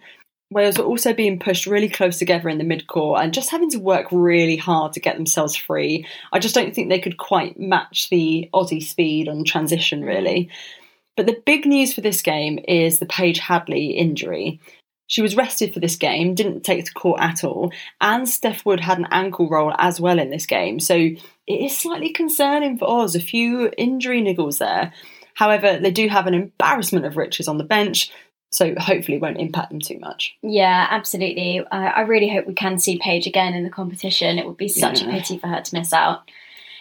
Wales 0.51 0.77
were 0.77 0.85
also 0.85 1.13
being 1.13 1.39
pushed 1.39 1.67
really 1.67 1.89
close 1.89 2.17
together 2.17 2.49
in 2.49 2.57
the 2.57 2.63
midcourt 2.63 3.21
and 3.21 3.33
just 3.33 3.51
having 3.51 3.69
to 3.69 3.79
work 3.79 4.07
really 4.11 4.55
hard 4.55 4.93
to 4.93 4.99
get 4.99 5.15
themselves 5.15 5.55
free. 5.55 6.07
I 6.31 6.39
just 6.39 6.55
don't 6.55 6.73
think 6.73 6.89
they 6.89 6.99
could 6.99 7.17
quite 7.17 7.59
match 7.59 8.09
the 8.09 8.49
Aussie 8.53 8.81
speed 8.81 9.27
on 9.27 9.43
transition, 9.43 10.03
really. 10.03 10.49
But 11.15 11.27
the 11.27 11.41
big 11.45 11.65
news 11.65 11.93
for 11.93 12.01
this 12.01 12.21
game 12.23 12.59
is 12.67 12.97
the 12.97 13.05
Paige 13.05 13.39
Hadley 13.39 13.91
injury. 13.91 14.59
She 15.05 15.21
was 15.21 15.35
rested 15.35 15.73
for 15.73 15.79
this 15.79 15.97
game, 15.97 16.33
didn't 16.33 16.61
take 16.61 16.85
to 16.85 16.93
court 16.93 17.19
at 17.19 17.43
all, 17.43 17.71
and 17.99 18.29
Steph 18.29 18.65
Wood 18.65 18.79
had 18.79 18.99
an 18.99 19.07
ankle 19.11 19.49
roll 19.49 19.73
as 19.77 19.99
well 19.99 20.19
in 20.19 20.29
this 20.29 20.45
game. 20.45 20.79
So 20.79 20.95
it 20.95 21.17
is 21.47 21.77
slightly 21.77 22.11
concerning 22.13 22.77
for 22.77 22.89
Oz, 22.89 23.15
a 23.15 23.19
few 23.19 23.71
injury 23.77 24.21
niggles 24.21 24.59
there. 24.59 24.93
However, 25.33 25.79
they 25.79 25.91
do 25.91 26.07
have 26.09 26.27
an 26.27 26.33
embarrassment 26.33 27.05
of 27.05 27.17
riches 27.17 27.47
on 27.47 27.57
the 27.57 27.63
bench, 27.63 28.11
so 28.49 28.73
hopefully 28.77 29.17
it 29.17 29.21
won't 29.21 29.39
impact 29.39 29.69
them 29.69 29.79
too 29.79 29.99
much. 29.99 30.35
Yeah, 30.41 30.87
absolutely. 30.89 31.61
I, 31.71 31.87
I 31.87 32.01
really 32.01 32.29
hope 32.29 32.47
we 32.47 32.53
can 32.53 32.79
see 32.79 32.97
Paige 32.97 33.27
again 33.27 33.53
in 33.53 33.63
the 33.63 33.69
competition. 33.69 34.39
It 34.39 34.47
would 34.47 34.57
be 34.57 34.67
such 34.67 35.01
a 35.01 35.05
pity 35.05 35.37
for 35.37 35.47
her 35.47 35.61
to 35.61 35.75
miss 35.75 35.93
out. 35.93 36.29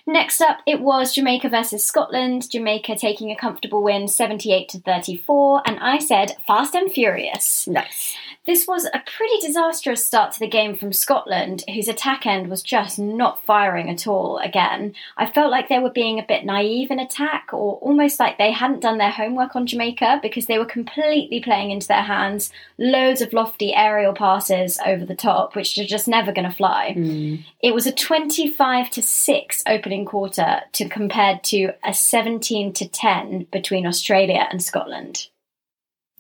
Next 0.09 0.41
up, 0.41 0.61
it 0.65 0.81
was 0.81 1.15
Jamaica 1.15 1.50
versus 1.50 1.85
Scotland. 1.85 2.50
Jamaica 2.50 2.97
taking 2.97 3.31
a 3.31 3.37
comfortable 3.37 3.83
win, 3.83 4.09
78 4.09 4.67
to 4.71 4.81
34, 4.81 5.61
and 5.67 5.79
I 5.81 5.99
said 5.99 6.35
fast 6.47 6.75
and 6.75 6.91
furious. 6.91 7.67
Nice. 7.67 8.17
This 8.49 8.67
was 8.67 8.87
a 8.87 9.03
pretty 9.05 9.47
disastrous 9.47 10.07
start 10.07 10.33
to 10.33 10.38
the 10.38 10.49
game 10.49 10.75
from 10.75 10.95
Scotland, 10.95 11.65
whose 11.69 11.87
attack 11.87 12.25
end 12.25 12.49
was 12.49 12.62
just 12.62 12.99
not 12.99 13.45
firing 13.45 13.91
at 13.91 14.07
all 14.07 14.38
again. 14.38 14.95
I 15.19 15.31
felt 15.31 15.50
like 15.50 15.69
they 15.69 15.79
were 15.79 15.91
being 15.91 16.19
a 16.19 16.25
bit 16.27 16.47
naive 16.47 16.91
in 16.91 16.99
attack, 16.99 17.50
or 17.53 17.75
almost 17.83 18.19
like 18.19 18.38
they 18.38 18.53
hadn't 18.53 18.81
done 18.81 18.97
their 18.97 19.11
homework 19.11 19.55
on 19.55 19.67
Jamaica 19.67 20.21
because 20.23 20.47
they 20.47 20.59
were 20.59 20.65
completely 20.65 21.41
playing 21.41 21.71
into 21.71 21.88
their 21.88 22.00
hands, 22.00 22.50
loads 22.79 23.21
of 23.21 23.35
lofty 23.35 23.75
aerial 23.75 24.15
passes 24.15 24.81
over 24.87 25.05
the 25.05 25.15
top, 25.15 25.55
which 25.55 25.77
are 25.77 25.85
just 25.85 26.09
never 26.09 26.33
going 26.33 26.49
to 26.49 26.57
fly. 26.57 26.95
Mm. 26.97 27.45
It 27.61 27.75
was 27.75 27.87
a 27.87 27.93
25 27.93 28.88
to 28.93 29.03
6 29.03 29.62
opening 29.67 29.98
quarter 30.05 30.62
to 30.73 30.88
compared 30.88 31.45
to 31.45 31.73
a 31.85 31.93
17 31.93 32.73
to 32.75 32.88
10 32.88 33.47
between 33.52 33.87
Australia 33.87 34.47
and 34.50 34.62
Scotland. 34.62 35.28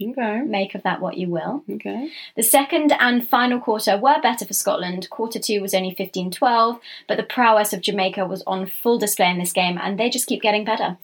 Okay. 0.00 0.42
Make 0.42 0.74
of 0.74 0.84
that 0.84 1.00
what 1.00 1.16
you 1.16 1.28
will. 1.28 1.64
Okay. 1.68 2.10
The 2.36 2.42
second 2.42 2.92
and 3.00 3.28
final 3.28 3.58
quarter 3.58 3.98
were 3.98 4.20
better 4.20 4.44
for 4.44 4.52
Scotland. 4.52 5.10
Quarter 5.10 5.40
two 5.40 5.60
was 5.60 5.74
only 5.74 5.92
15 5.94 6.30
12, 6.30 6.78
but 7.08 7.16
the 7.16 7.24
prowess 7.24 7.72
of 7.72 7.80
Jamaica 7.80 8.24
was 8.24 8.42
on 8.46 8.66
full 8.66 8.98
display 8.98 9.30
in 9.30 9.38
this 9.38 9.52
game, 9.52 9.78
and 9.80 9.98
they 9.98 10.08
just 10.08 10.28
keep 10.28 10.40
getting 10.40 10.64
better. 10.64 10.98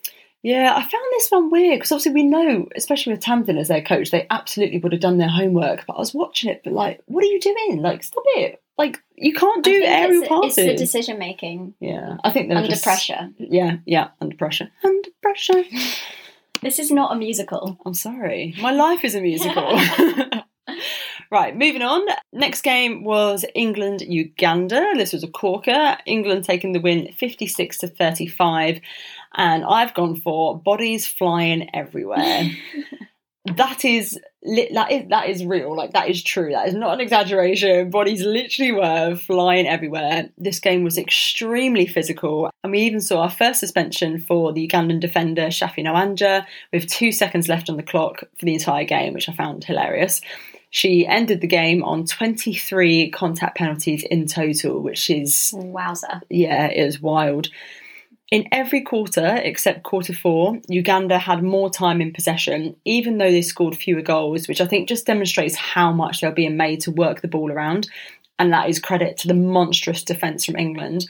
Yeah, 0.45 0.75
I 0.77 0.81
found 0.81 1.05
this 1.13 1.31
one 1.31 1.51
weird 1.51 1.79
because 1.79 1.91
obviously 1.91 2.13
we 2.13 2.25
know, 2.25 2.69
especially 2.77 3.15
with 3.15 3.23
Tamsin 3.23 3.57
as 3.57 3.69
their 3.69 3.83
coach, 3.83 4.11
they 4.11 4.27
absolutely 4.31 4.79
would 4.79 4.93
have 4.93 5.01
done 5.01 5.19
their 5.19 5.29
homework. 5.29 5.87
But 5.87 5.95
I 5.95 5.99
was 5.99 6.15
watching 6.15 6.51
it, 6.51 6.61
but 6.63 6.75
like, 6.75 7.01
what 7.07 7.25
are 7.25 7.29
you 7.29 7.41
doing? 7.41 7.81
Like, 7.81 8.05
stop 8.05 8.25
it! 8.37 8.63
Like, 8.77 9.03
you 9.15 9.33
can't 9.33 9.65
do 9.65 9.83
aerial 9.85 10.23
it's, 10.23 10.29
passes. 10.29 10.59
it's 10.59 10.67
the 10.67 10.77
decision 10.77 11.19
making 11.19 11.75
yeah, 11.81 12.17
I 12.25 12.33
think 12.33 12.49
they're 12.49 12.59
under 12.59 12.71
just, 12.71 12.83
pressure. 12.83 13.31
Yeah, 13.39 13.77
yeah, 13.87 14.09
under 14.21 14.37
pressure. 14.37 14.69
Under 14.83 15.09
pressure. 15.23 15.63
This 16.65 16.79
is 16.79 16.91
not 16.91 17.13
a 17.13 17.19
musical. 17.19 17.79
I'm 17.85 17.93
sorry. 17.93 18.55
My 18.59 18.73
life 18.73 19.05
is 19.05 19.15
a 19.15 19.21
musical. 19.21 19.79
right, 21.31 21.55
moving 21.55 21.83
on. 21.83 22.07
Next 22.33 22.63
game 22.63 23.05
was 23.05 23.45
England 23.55 24.01
Uganda. 24.01 24.95
This 24.97 25.13
was 25.13 25.23
a 25.23 25.29
corker. 25.29 25.99
England 26.07 26.45
taking 26.45 26.73
the 26.73 26.81
win 26.81 27.13
56 27.19 27.79
to 27.79 27.89
35. 27.89 28.81
And 29.35 29.63
I've 29.63 29.93
gone 29.93 30.17
for 30.17 30.59
bodies 30.59 31.07
flying 31.07 31.69
everywhere. 31.75 32.51
that 33.45 33.85
is 33.85 34.19
that 34.43 34.91
is 34.91 35.09
that 35.11 35.29
is 35.29 35.45
real. 35.45 35.77
Like 35.77 35.93
that 35.93 36.09
is 36.09 36.23
true. 36.23 36.53
That 36.53 36.69
is 36.69 36.75
not 36.75 36.95
an 36.95 37.01
exaggeration. 37.01 37.91
Bodies 37.91 38.23
literally 38.23 38.73
were 38.73 39.17
flying 39.17 39.67
everywhere. 39.67 40.31
This 40.39 40.61
game 40.61 40.83
was 40.83 40.97
extremely 40.97 41.87
physical, 41.87 42.51
and 42.63 42.73
we 42.73 42.81
even 42.81 43.01
saw 43.01 43.23
our 43.23 43.31
first 43.31 43.61
suspension 43.61 44.19
for 44.19 44.53
the 44.53 44.67
Ugandan 44.67 45.01
defender 45.01 45.49
Shaffie 45.49 45.85
Nalwanja 45.85 46.47
with 46.73 46.89
two 46.89 47.13
seconds 47.13 47.49
left 47.49 47.69
on 47.69 47.77
the 47.77 47.83
clock 47.83 48.21
for 48.39 48.47
the 48.47 48.55
entire 48.55 48.85
game, 48.85 49.13
which 49.13 49.29
I 49.29 49.35
found 49.35 49.65
hilarious. 49.65 50.23
She 50.71 51.07
ended 51.07 51.41
the 51.41 51.47
game 51.47 51.85
on 51.85 52.05
23 52.05 53.11
contact 53.11 53.57
penalties 53.59 54.05
in 54.11 54.27
total, 54.27 54.81
which 54.81 55.09
is 55.09 55.55
Wowza. 55.55 56.23
yeah, 56.31 56.67
it 56.67 56.85
was 56.85 57.01
wild. 57.01 57.49
In 58.31 58.49
every 58.51 58.81
quarter, 58.81 59.37
except 59.45 59.83
quarter 59.83 60.15
four, 60.15 60.59
Uganda 60.69 61.19
had 61.19 61.43
more 61.43 61.71
time 61.71 62.01
in 62.01 62.13
possession, 62.13 62.75
even 62.85 63.19
though 63.19 63.31
they 63.31 63.43
scored 63.43 63.77
fewer 63.77 64.01
goals, 64.01 64.49
which 64.49 64.61
I 64.61 64.67
think 64.67 64.89
just 64.89 65.07
demonstrates 65.07 65.57
how 65.57 65.93
much 65.93 66.21
they're 66.21 66.33
being 66.33 66.57
made 66.57 66.81
to 66.83 66.91
work 66.91 67.21
the 67.21 67.29
ball 67.29 67.53
around. 67.53 67.89
And 68.39 68.53
that 68.53 68.69
is 68.69 68.81
credit 68.81 69.19
to 69.19 69.29
the 69.29 69.35
monstrous 69.35 70.03
defence 70.03 70.45
from 70.45 70.57
England. 70.57 71.07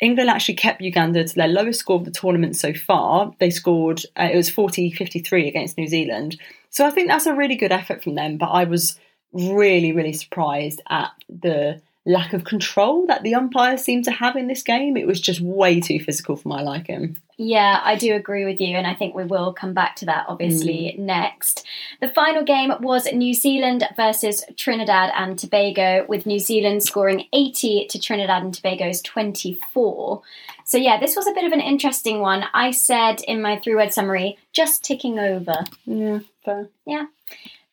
England 0.00 0.30
actually 0.30 0.54
kept 0.54 0.80
Uganda 0.80 1.24
to 1.24 1.34
their 1.34 1.48
lowest 1.48 1.80
score 1.80 1.96
of 1.96 2.04
the 2.04 2.10
tournament 2.10 2.56
so 2.56 2.72
far. 2.72 3.34
They 3.38 3.50
scored, 3.50 4.02
uh, 4.18 4.28
it 4.32 4.36
was 4.36 4.50
40 4.50 4.90
53 4.90 5.48
against 5.48 5.76
New 5.76 5.86
Zealand. 5.86 6.40
So 6.70 6.86
I 6.86 6.90
think 6.90 7.08
that's 7.08 7.26
a 7.26 7.34
really 7.34 7.56
good 7.56 7.72
effort 7.72 8.02
from 8.02 8.14
them. 8.14 8.36
But 8.36 8.50
I 8.50 8.64
was 8.64 8.98
really, 9.32 9.92
really 9.92 10.12
surprised 10.12 10.80
at 10.88 11.10
the 11.28 11.80
lack 12.06 12.32
of 12.34 12.44
control 12.44 13.06
that 13.06 13.22
the 13.22 13.34
umpires 13.34 13.82
seemed 13.82 14.04
to 14.04 14.10
have 14.10 14.36
in 14.36 14.46
this 14.46 14.62
game. 14.62 14.96
It 14.96 15.06
was 15.06 15.20
just 15.20 15.40
way 15.40 15.80
too 15.80 15.98
physical 15.98 16.36
for 16.36 16.48
my 16.48 16.62
liking. 16.62 17.16
Yeah, 17.36 17.80
I 17.82 17.96
do 17.96 18.14
agree 18.14 18.44
with 18.44 18.60
you, 18.60 18.76
and 18.76 18.86
I 18.86 18.94
think 18.94 19.14
we 19.14 19.24
will 19.24 19.52
come 19.52 19.74
back 19.74 19.96
to 19.96 20.04
that 20.06 20.26
obviously 20.28 20.94
mm. 20.96 21.00
next. 21.00 21.66
The 22.00 22.08
final 22.08 22.44
game 22.44 22.72
was 22.80 23.10
New 23.12 23.34
Zealand 23.34 23.88
versus 23.96 24.44
Trinidad 24.56 25.10
and 25.16 25.38
Tobago, 25.38 26.04
with 26.08 26.26
New 26.26 26.38
Zealand 26.38 26.82
scoring 26.84 27.26
80 27.32 27.88
to 27.88 27.98
Trinidad 27.98 28.42
and 28.42 28.54
Tobago's 28.54 29.02
24. 29.02 30.22
So, 30.64 30.78
yeah, 30.78 31.00
this 31.00 31.16
was 31.16 31.26
a 31.26 31.32
bit 31.32 31.44
of 31.44 31.52
an 31.52 31.60
interesting 31.60 32.20
one. 32.20 32.44
I 32.54 32.70
said 32.70 33.20
in 33.22 33.42
my 33.42 33.58
three 33.58 33.74
word 33.74 33.92
summary, 33.92 34.38
just 34.52 34.84
ticking 34.84 35.18
over. 35.18 35.64
Yeah, 35.86 36.20
fair. 36.44 36.68
Yeah. 36.86 37.06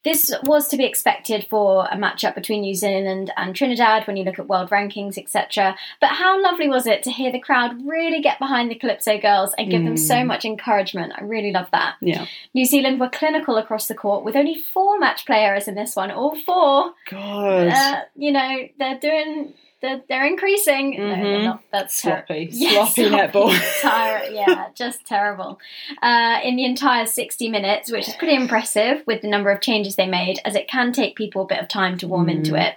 This 0.04 0.34
was 0.44 0.68
to 0.70 0.78
be 0.78 0.86
expected 0.86 1.46
for 1.50 1.86
a 1.86 1.96
matchup 1.96 2.34
between 2.34 2.62
New 2.62 2.74
Zealand 2.74 3.32
and 3.38 3.56
Trinidad 3.56 4.08
when 4.08 4.18
you 4.18 4.24
look 4.24 4.40
at 4.40 4.48
world 4.48 4.72
rankings, 4.72 5.18
etc. 5.18 5.76
But 6.00 6.10
how 6.12 6.42
lovely 6.42 6.68
was 6.68 6.88
it 6.88 7.04
to 7.04 7.12
hear 7.12 7.32
the 7.32 7.40
crowd 7.40 7.86
really 7.86 8.20
get 8.22 8.40
behind 8.40 8.72
the 8.72 8.76
Calypso 8.76 9.20
girls 9.20 9.54
and 9.60 9.70
give 9.70 9.84
them 9.84 9.98
so 9.98 10.16
Mm. 10.16 10.26
much 10.28 10.44
encouragement? 10.46 11.14
I 11.16 11.22
really 11.24 11.52
love 11.52 11.68
that. 11.72 11.96
Yeah. 12.02 12.26
New 12.56 12.66
Zealand 12.66 13.00
were 13.00 13.10
clinical 13.10 13.58
across 13.58 13.88
the 13.88 13.94
court 13.96 14.24
with 14.26 14.36
only 14.36 14.56
four 14.56 14.98
match 14.98 15.26
players 15.26 15.68
in 15.68 15.76
this 15.76 15.96
one, 15.96 16.10
all 16.10 16.36
four. 16.36 16.94
God. 17.10 17.68
Uh, 17.68 18.02
you 18.16 18.32
know, 18.32 18.68
they're 18.80 18.98
doing, 19.00 19.54
they're, 19.82 20.02
they're 20.08 20.26
increasing. 20.26 20.92
No, 20.98 21.08
they're 21.10 21.18
Mhm. 21.40 21.44
not. 21.44 21.64
That's 21.72 22.02
ter- 22.02 22.24
sloppy. 22.26 22.50
Yeah, 22.54 22.86
sloppy 22.86 23.10
netball. 23.10 23.52
Yeah, 24.32 24.68
just 24.76 25.06
terrible. 25.06 25.60
Uh, 26.02 26.40
in 26.44 26.56
the 26.56 26.66
entire 26.66 27.06
60 27.06 27.50
minutes, 27.50 27.92
which 27.92 28.08
is 28.08 28.14
pretty 28.16 28.36
impressive 28.36 29.04
with 29.08 29.22
the 29.22 29.28
number 29.28 29.50
of 29.52 29.62
changes 29.62 29.96
they 29.96 30.08
made, 30.08 30.40
as 30.46 30.56
it 30.56 30.68
can 30.68 30.92
take 30.94 31.16
people 31.16 31.44
a 31.44 31.48
bit 31.48 31.60
of 31.60 31.68
time 31.68 31.98
to 32.00 32.08
warm 32.08 32.28
Mm. 32.28 32.32
into 32.38 32.56
it. 32.56 32.76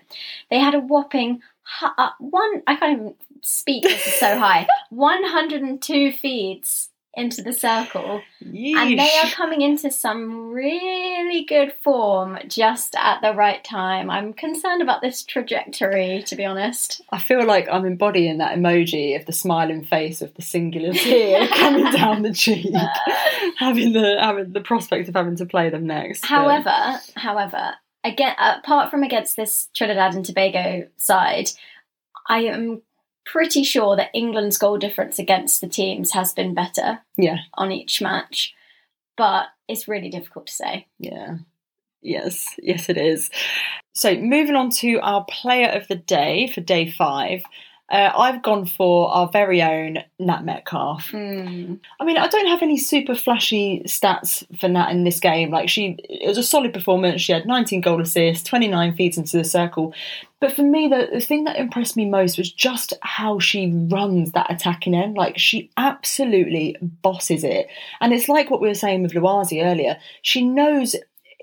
They 0.50 0.58
had 0.58 0.74
a 0.74 0.80
whopping 0.80 1.40
uh, 1.82 2.10
one, 2.18 2.62
I 2.66 2.76
can't 2.76 2.92
even 3.00 3.14
speak, 3.40 3.82
this 3.84 4.06
is 4.06 4.14
so 4.14 4.38
high, 4.38 4.66
102 4.90 6.12
feeds 6.12 6.90
into 7.16 7.42
the 7.42 7.52
circle. 7.52 8.22
And 8.40 8.98
they 8.98 9.18
are 9.22 9.30
coming 9.30 9.62
into 9.62 9.90
some 9.90 10.50
really 10.50 11.44
good 11.44 11.72
form 11.82 12.38
just 12.48 12.94
at 12.96 13.20
the 13.22 13.32
right 13.32 13.62
time. 13.64 14.10
I'm 14.10 14.32
concerned 14.32 14.82
about 14.82 15.00
this 15.00 15.22
trajectory, 15.22 16.22
to 16.26 16.36
be 16.36 16.44
honest. 16.44 17.00
I 17.10 17.18
feel 17.18 17.44
like 17.46 17.68
I'm 17.70 17.84
embodying 17.84 18.38
that 18.38 18.56
emoji 18.58 19.18
of 19.18 19.26
the 19.26 19.32
smiling 19.32 19.84
face 19.84 20.22
of 20.22 20.34
the 20.34 20.42
singular 20.42 20.92
tear 20.92 21.46
coming 21.54 21.90
down 21.92 22.22
the 22.22 22.32
cheek, 22.32 22.72
having 23.58 23.92
the 23.92 24.16
having 24.20 24.52
the 24.52 24.60
prospect 24.60 25.08
of 25.08 25.14
having 25.14 25.36
to 25.36 25.46
play 25.46 25.70
them 25.70 25.86
next. 25.86 26.22
But- 26.22 26.28
However, 26.28 27.00
however, 27.16 27.74
again, 28.02 28.34
apart 28.38 28.90
from 28.90 29.02
against 29.02 29.36
this 29.36 29.68
Trinidad 29.74 30.14
and 30.14 30.24
Tobago 30.24 30.88
side, 30.96 31.50
I 32.28 32.40
am 32.44 32.82
pretty 33.24 33.62
sure 33.62 33.96
that 33.96 34.10
England's 34.14 34.58
goal 34.58 34.78
difference 34.78 35.18
against 35.18 35.60
the 35.60 35.68
teams 35.68 36.12
has 36.12 36.32
been 36.32 36.54
better 36.54 37.00
yeah, 37.16 37.38
on 37.54 37.72
each 37.72 38.00
match, 38.00 38.54
but 39.16 39.46
it's 39.68 39.88
really 39.88 40.10
difficult 40.10 40.46
to 40.46 40.52
say. 40.52 40.86
yeah, 40.98 41.38
yes, 42.02 42.54
yes, 42.58 42.88
it 42.88 42.98
is. 42.98 43.30
So 43.94 44.16
moving 44.16 44.56
on 44.56 44.70
to 44.70 44.98
our 45.00 45.24
player 45.24 45.68
of 45.68 45.88
the 45.88 45.96
day 45.96 46.48
for 46.48 46.60
day 46.60 46.90
five. 46.90 47.42
Uh, 47.94 48.12
I've 48.18 48.42
gone 48.42 48.66
for 48.66 49.08
our 49.14 49.28
very 49.28 49.62
own 49.62 49.98
Nat 50.18 50.44
Metcalf. 50.44 51.10
Hmm. 51.10 51.74
I 52.00 52.04
mean, 52.04 52.18
I 52.18 52.26
don't 52.26 52.48
have 52.48 52.60
any 52.60 52.76
super 52.76 53.14
flashy 53.14 53.84
stats 53.86 54.44
for 54.58 54.68
Nat 54.68 54.90
in 54.90 55.04
this 55.04 55.20
game. 55.20 55.52
Like 55.52 55.68
she, 55.68 55.96
it 56.08 56.26
was 56.26 56.36
a 56.36 56.42
solid 56.42 56.74
performance. 56.74 57.22
She 57.22 57.30
had 57.30 57.46
19 57.46 57.82
goal 57.82 58.00
assists, 58.00 58.48
29 58.48 58.96
feeds 58.96 59.16
into 59.16 59.36
the 59.36 59.44
circle. 59.44 59.94
But 60.40 60.56
for 60.56 60.64
me, 60.64 60.88
the, 60.88 61.08
the 61.12 61.20
thing 61.20 61.44
that 61.44 61.54
impressed 61.54 61.96
me 61.96 62.04
most 62.04 62.36
was 62.36 62.50
just 62.50 62.94
how 63.00 63.38
she 63.38 63.70
runs 63.88 64.32
that 64.32 64.50
attacking 64.50 64.96
end. 64.96 65.16
Like 65.16 65.38
she 65.38 65.70
absolutely 65.76 66.76
bosses 66.80 67.44
it, 67.44 67.68
and 68.00 68.12
it's 68.12 68.28
like 68.28 68.50
what 68.50 68.60
we 68.60 68.66
were 68.66 68.74
saying 68.74 69.04
with 69.04 69.12
Lwazi 69.12 69.64
earlier. 69.64 69.98
She 70.20 70.42
knows 70.42 70.96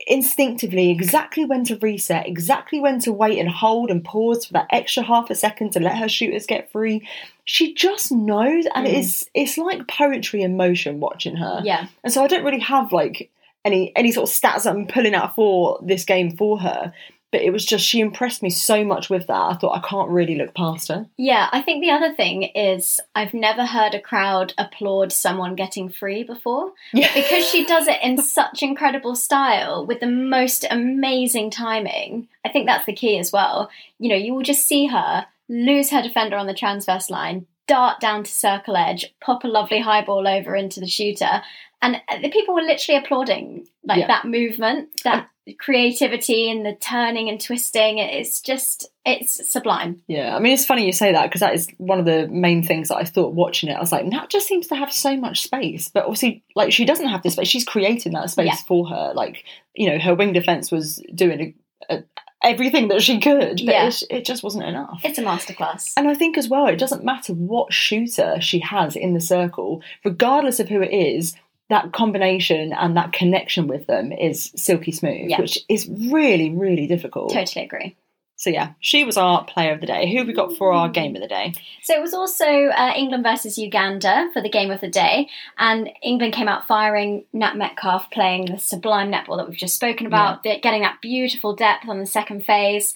instinctively 0.07 0.89
exactly 0.91 1.45
when 1.45 1.63
to 1.65 1.77
reset, 1.77 2.27
exactly 2.27 2.79
when 2.79 2.99
to 2.99 3.11
wait 3.13 3.39
and 3.39 3.49
hold 3.49 3.89
and 3.89 4.03
pause 4.03 4.45
for 4.45 4.53
that 4.53 4.67
extra 4.71 5.03
half 5.03 5.29
a 5.29 5.35
second 5.35 5.71
to 5.73 5.79
let 5.79 5.97
her 5.97 6.09
shooters 6.09 6.45
get 6.45 6.71
free. 6.71 7.07
She 7.45 7.73
just 7.73 8.11
knows, 8.11 8.65
and 8.75 8.87
Mm. 8.87 8.93
it's 8.93 9.29
it's 9.33 9.57
like 9.57 9.87
poetry 9.87 10.41
in 10.41 10.57
motion 10.57 10.99
watching 10.99 11.35
her. 11.37 11.61
Yeah, 11.63 11.87
And 12.03 12.11
so 12.13 12.23
I 12.23 12.27
don't 12.27 12.43
really 12.45 12.59
have 12.59 12.91
like 12.91 13.29
any 13.65 13.91
any 13.95 14.11
sort 14.11 14.29
of 14.29 14.35
stats 14.35 14.63
that 14.63 14.75
I'm 14.75 14.87
pulling 14.87 15.13
out 15.13 15.35
for 15.35 15.79
this 15.83 16.05
game 16.05 16.35
for 16.35 16.59
her. 16.59 16.93
But 17.31 17.41
it 17.41 17.51
was 17.51 17.65
just 17.65 17.85
she 17.85 17.99
impressed 18.01 18.43
me 18.43 18.49
so 18.49 18.83
much 18.83 19.09
with 19.09 19.27
that. 19.27 19.33
I 19.33 19.53
thought 19.55 19.77
I 19.77 19.87
can't 19.87 20.09
really 20.09 20.35
look 20.35 20.53
past 20.53 20.89
her. 20.89 21.07
yeah. 21.17 21.47
I 21.51 21.61
think 21.61 21.81
the 21.81 21.91
other 21.91 22.13
thing 22.13 22.43
is 22.43 22.99
I've 23.15 23.33
never 23.33 23.65
heard 23.65 23.93
a 23.93 24.01
crowd 24.01 24.53
applaud 24.57 25.11
someone 25.13 25.55
getting 25.55 25.87
free 25.89 26.23
before. 26.23 26.73
Yeah, 26.93 27.11
because 27.15 27.45
she 27.45 27.65
does 27.65 27.87
it 27.87 27.99
in 28.03 28.17
such 28.21 28.61
incredible 28.61 29.15
style 29.15 29.85
with 29.85 29.99
the 30.01 30.07
most 30.07 30.65
amazing 30.69 31.51
timing. 31.51 32.27
I 32.45 32.49
think 32.49 32.67
that's 32.67 32.85
the 32.85 32.93
key 32.93 33.17
as 33.17 33.31
well. 33.31 33.69
You 33.99 34.09
know, 34.09 34.15
you 34.15 34.33
will 34.33 34.43
just 34.43 34.67
see 34.67 34.87
her 34.87 35.25
lose 35.47 35.89
her 35.91 36.01
defender 36.01 36.37
on 36.37 36.47
the 36.47 36.53
transverse 36.53 37.09
line, 37.09 37.45
dart 37.67 37.99
down 37.99 38.23
to 38.23 38.31
circle 38.31 38.75
edge, 38.75 39.13
pop 39.21 39.43
a 39.43 39.47
lovely 39.47 39.79
high 39.79 40.03
ball 40.03 40.27
over 40.27 40.55
into 40.55 40.79
the 40.79 40.87
shooter, 40.87 41.41
and 41.81 41.97
the 42.21 42.29
people 42.29 42.53
were 42.53 42.61
literally 42.61 42.99
applauding 42.99 43.67
like 43.83 43.99
Yeah. 43.99 44.07
that 44.07 44.25
movement, 44.25 44.89
that 45.03 45.27
creativity 45.57 46.49
and 46.51 46.65
the 46.65 46.73
turning 46.75 47.29
and 47.29 47.39
twisting. 47.41 47.97
It's 47.97 48.41
just 48.41 48.89
it's 49.05 49.49
sublime. 49.49 50.01
Yeah, 50.07 50.35
I 50.35 50.39
mean 50.39 50.53
it's 50.53 50.65
funny 50.65 50.85
you 50.85 50.91
say 50.93 51.11
that 51.11 51.23
because 51.23 51.41
that 51.41 51.53
is 51.53 51.67
one 51.77 51.99
of 51.99 52.05
the 52.05 52.27
main 52.27 52.63
things 52.63 52.89
that 52.89 52.97
I 52.97 53.03
thought 53.05 53.33
watching 53.33 53.69
it. 53.69 53.73
I 53.73 53.79
was 53.79 53.91
like, 53.91 54.05
Nat 54.05 54.29
just 54.29 54.47
seems 54.47 54.67
to 54.67 54.75
have 54.75 54.91
so 54.91 55.15
much 55.17 55.41
space, 55.43 55.89
but 55.89 56.03
obviously, 56.03 56.43
like 56.55 56.71
she 56.71 56.85
doesn't 56.85 57.07
have 57.09 57.23
this 57.23 57.33
space. 57.33 57.47
She's 57.47 57.65
creating 57.65 58.13
that 58.13 58.29
space 58.29 58.47
Yeah. 58.47 58.55
for 58.67 58.87
her. 58.87 59.13
Like 59.15 59.45
you 59.75 59.89
know, 59.89 59.99
her 59.99 60.13
wing 60.15 60.33
defense 60.33 60.71
was 60.71 61.01
doing 61.15 61.55
a, 61.89 61.95
a, 61.95 62.03
everything 62.43 62.87
that 62.89 63.01
she 63.01 63.19
could, 63.19 63.57
but 63.57 63.73
Yeah. 63.73 63.87
it, 63.87 64.03
it 64.09 64.25
just 64.25 64.43
wasn't 64.43 64.65
enough. 64.65 65.01
It's 65.03 65.17
a 65.19 65.23
masterclass. 65.23 65.91
And 65.97 66.07
I 66.07 66.13
think 66.13 66.37
as 66.37 66.47
well, 66.49 66.67
it 66.67 66.77
doesn't 66.77 67.03
matter 67.03 67.33
what 67.33 67.73
shooter 67.73 68.37
she 68.41 68.59
has 68.59 68.95
in 68.95 69.13
the 69.13 69.21
circle, 69.21 69.81
regardless 70.05 70.59
of 70.59 70.69
who 70.69 70.81
it 70.81 70.91
is, 70.93 71.35
that 71.71 71.91
combination 71.93 72.71
and 72.73 72.95
that 72.97 73.11
connection 73.13 73.65
with 73.67 73.87
them 73.87 74.11
is 74.11 74.51
silky 74.55 74.91
smooth, 74.91 75.29
Yeah. 75.29 75.41
which 75.41 75.57
is 75.67 75.89
really, 75.89 76.51
really 76.51 76.85
difficult. 76.85 77.33
Totally 77.33 77.65
agree. 77.65 77.95
So, 78.35 78.49
yeah, 78.49 78.71
she 78.79 79.03
was 79.03 79.17
our 79.17 79.43
player 79.45 79.71
of 79.71 79.81
the 79.81 79.85
day. 79.85 80.11
Who 80.11 80.17
have 80.17 80.25
we 80.27 80.33
got 80.33 80.57
for 80.57 80.73
our 80.73 80.89
game 80.89 81.15
of 81.15 81.21
the 81.21 81.27
day? 81.27 81.53
So 81.83 81.93
it 81.93 82.01
was 82.01 82.13
also 82.15 82.45
uh, 82.45 82.91
England 82.95 83.23
versus 83.23 83.55
Uganda 83.59 84.29
for 84.33 84.41
the 84.41 84.49
game 84.49 84.71
of 84.71 84.81
the 84.81 84.89
day, 84.89 85.29
and 85.59 85.89
England 86.01 86.33
came 86.33 86.47
out 86.47 86.65
firing 86.67 87.25
Nat 87.33 87.55
Metcalf 87.55 88.09
playing 88.09 88.45
the 88.47 88.57
sublime 88.57 89.11
netball 89.11 89.37
that 89.37 89.47
we've 89.47 89.57
just 89.59 89.75
spoken 89.75 90.07
about, 90.07 90.41
the- 90.41 90.59
getting 90.59 90.81
that 90.81 91.01
beautiful 91.01 91.55
depth 91.55 91.87
on 91.87 91.99
the 91.99 92.05
second 92.07 92.43
phase. 92.43 92.95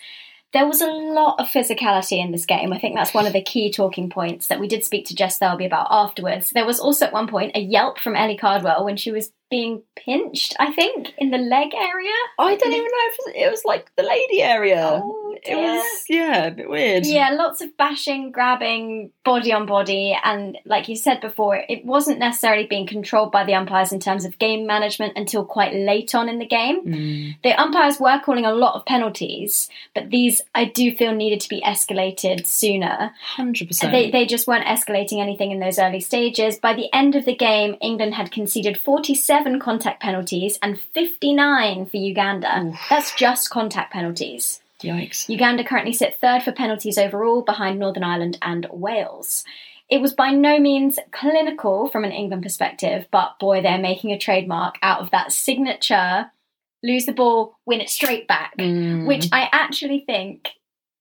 There 0.53 0.67
was 0.67 0.81
a 0.81 0.87
lot 0.87 1.39
of 1.39 1.47
physicality 1.47 2.23
in 2.23 2.31
this 2.31 2.45
game. 2.45 2.71
I 2.71 2.79
think 2.79 2.95
that's 2.95 3.13
one 3.13 3.27
of 3.27 3.33
the 3.33 3.41
key 3.41 3.71
talking 3.71 4.09
points 4.09 4.47
that 4.47 4.59
we 4.59 4.67
did 4.67 4.85
speak 4.85 5.05
to 5.07 5.15
Jess 5.15 5.37
Thirlby 5.37 5.65
about 5.65 5.87
afterwards. 5.89 6.51
There 6.51 6.65
was 6.65 6.79
also 6.79 7.05
at 7.05 7.13
one 7.13 7.27
point 7.27 7.55
a 7.55 7.59
yelp 7.59 7.99
from 7.99 8.15
Ellie 8.15 8.37
Cardwell 8.37 8.85
when 8.85 8.95
she 8.95 9.11
was 9.11 9.31
being 9.49 9.83
pinched, 9.95 10.55
I 10.59 10.71
think, 10.71 11.13
in 11.17 11.29
the 11.29 11.37
leg 11.37 11.73
area. 11.75 12.11
I 12.39 12.55
don't 12.55 12.73
even 12.73 12.83
know 12.83 13.09
if 13.29 13.35
it 13.35 13.51
was 13.51 13.63
like 13.63 13.91
the 13.95 14.03
lady 14.03 14.41
area. 14.41 15.01
Oh, 15.03 15.35
it 15.43 15.55
was, 15.55 16.03
yeah, 16.09 16.45
a 16.45 16.51
bit 16.51 16.69
weird. 16.69 17.05
Yeah, 17.05 17.29
lots 17.31 17.61
of 17.61 17.75
bashing, 17.77 18.31
grabbing, 18.31 19.11
body 19.23 19.53
on 19.53 19.65
body, 19.65 20.17
and 20.23 20.57
like 20.65 20.87
you 20.89 20.95
said 20.95 21.21
before, 21.21 21.63
it 21.69 21.85
wasn't 21.85 22.19
necessarily 22.19 22.65
being 22.65 22.87
controlled 22.87 23.31
by 23.31 23.43
the 23.43 23.53
umpires 23.53 23.91
in 23.91 23.99
terms 23.99 24.25
of 24.25 24.39
game 24.39 24.65
management 24.65 25.13
until 25.15 25.45
quite 25.45 25.73
late 25.73 26.15
on 26.15 26.27
in 26.29 26.39
the 26.39 26.45
game. 26.47 26.83
Mm, 26.85 27.35
The 27.43 27.61
umpires 27.61 27.99
were 27.99 28.19
calling 28.23 28.45
a 28.45 28.53
lot 28.53 28.75
of 28.75 28.85
penalties, 28.85 29.69
but 29.93 30.09
these 30.09 30.41
I 30.55 30.65
do 30.65 30.95
feel 30.95 31.13
needed 31.13 31.41
to 31.41 31.49
be 31.49 31.61
escalated 31.61 32.47
sooner. 32.47 33.13
100%. 33.37 33.91
They, 33.91 34.09
they 34.09 34.25
just 34.25 34.47
weren't 34.47 34.65
escalating 34.65 35.21
anything 35.21 35.51
in 35.51 35.59
those 35.59 35.77
early 35.77 35.99
stages. 35.99 36.57
By 36.57 36.73
the 36.73 36.91
end 36.93 37.15
of 37.15 37.25
the 37.25 37.35
game, 37.35 37.75
England 37.81 38.15
had 38.15 38.31
conceded 38.31 38.77
47 38.77 39.34
contact 39.59 40.01
penalties 40.01 40.57
and 40.61 40.79
59 40.79 41.85
for 41.87 41.97
Uganda. 41.97 42.61
Oof. 42.65 42.79
That's 42.89 43.13
just 43.15 43.49
contact 43.49 43.93
penalties. 43.93 44.61
Yikes. 44.81 45.29
Uganda 45.29 45.63
currently 45.63 45.93
sit 45.93 46.17
third 46.19 46.43
for 46.43 46.51
penalties 46.51 46.97
overall 46.97 47.41
behind 47.41 47.79
Northern 47.79 48.03
Ireland 48.03 48.37
and 48.41 48.67
Wales. 48.71 49.43
It 49.89 50.01
was 50.01 50.13
by 50.13 50.31
no 50.31 50.59
means 50.59 50.97
clinical 51.11 51.87
from 51.89 52.03
an 52.03 52.11
England 52.11 52.43
perspective, 52.43 53.07
but 53.11 53.37
boy, 53.39 53.61
they're 53.61 53.77
making 53.77 54.11
a 54.11 54.17
trademark 54.17 54.75
out 54.81 54.99
of 55.01 55.11
that 55.11 55.31
signature 55.31 56.31
lose 56.83 57.05
the 57.05 57.11
ball, 57.13 57.57
win 57.65 57.81
it 57.81 57.89
straight 57.89 58.27
back, 58.27 58.55
Mm. 58.57 59.07
which 59.07 59.27
I 59.31 59.49
actually 59.51 60.01
think 60.01 60.49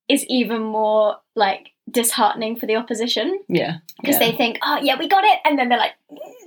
is 0.08 0.24
even 0.26 0.62
more 0.62 1.16
like 1.36 1.72
disheartening 1.90 2.56
for 2.56 2.66
the 2.66 2.76
opposition 2.76 3.40
yeah. 3.48 3.78
because 4.00 4.18
yeah. 4.20 4.30
they 4.30 4.36
think, 4.36 4.58
oh, 4.62 4.78
yeah, 4.82 4.98
we 4.98 5.08
got 5.08 5.24
it. 5.24 5.38
And 5.44 5.58
then 5.58 5.68
they're 5.68 5.78
like, 5.78 5.94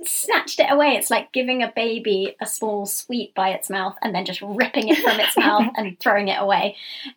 snatched 0.04 0.60
it 0.60 0.70
away. 0.70 0.96
It's 0.96 1.10
like 1.10 1.32
giving 1.32 1.62
a 1.62 1.72
baby 1.74 2.36
a 2.40 2.46
small 2.46 2.86
sweet 2.86 3.34
by 3.34 3.50
its 3.50 3.70
mouth 3.70 3.96
and 4.02 4.14
then 4.14 4.24
just 4.24 4.42
ripping 4.42 4.88
it 4.88 4.98
from 4.98 5.20
its 5.20 5.36
mouth 5.38 5.72
and 5.76 5.98
throwing 6.00 6.28
it 6.28 6.40
away. 6.40 6.76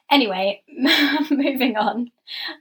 Anyway, 0.10 0.62
moving 1.32 1.76
on. 1.78 2.12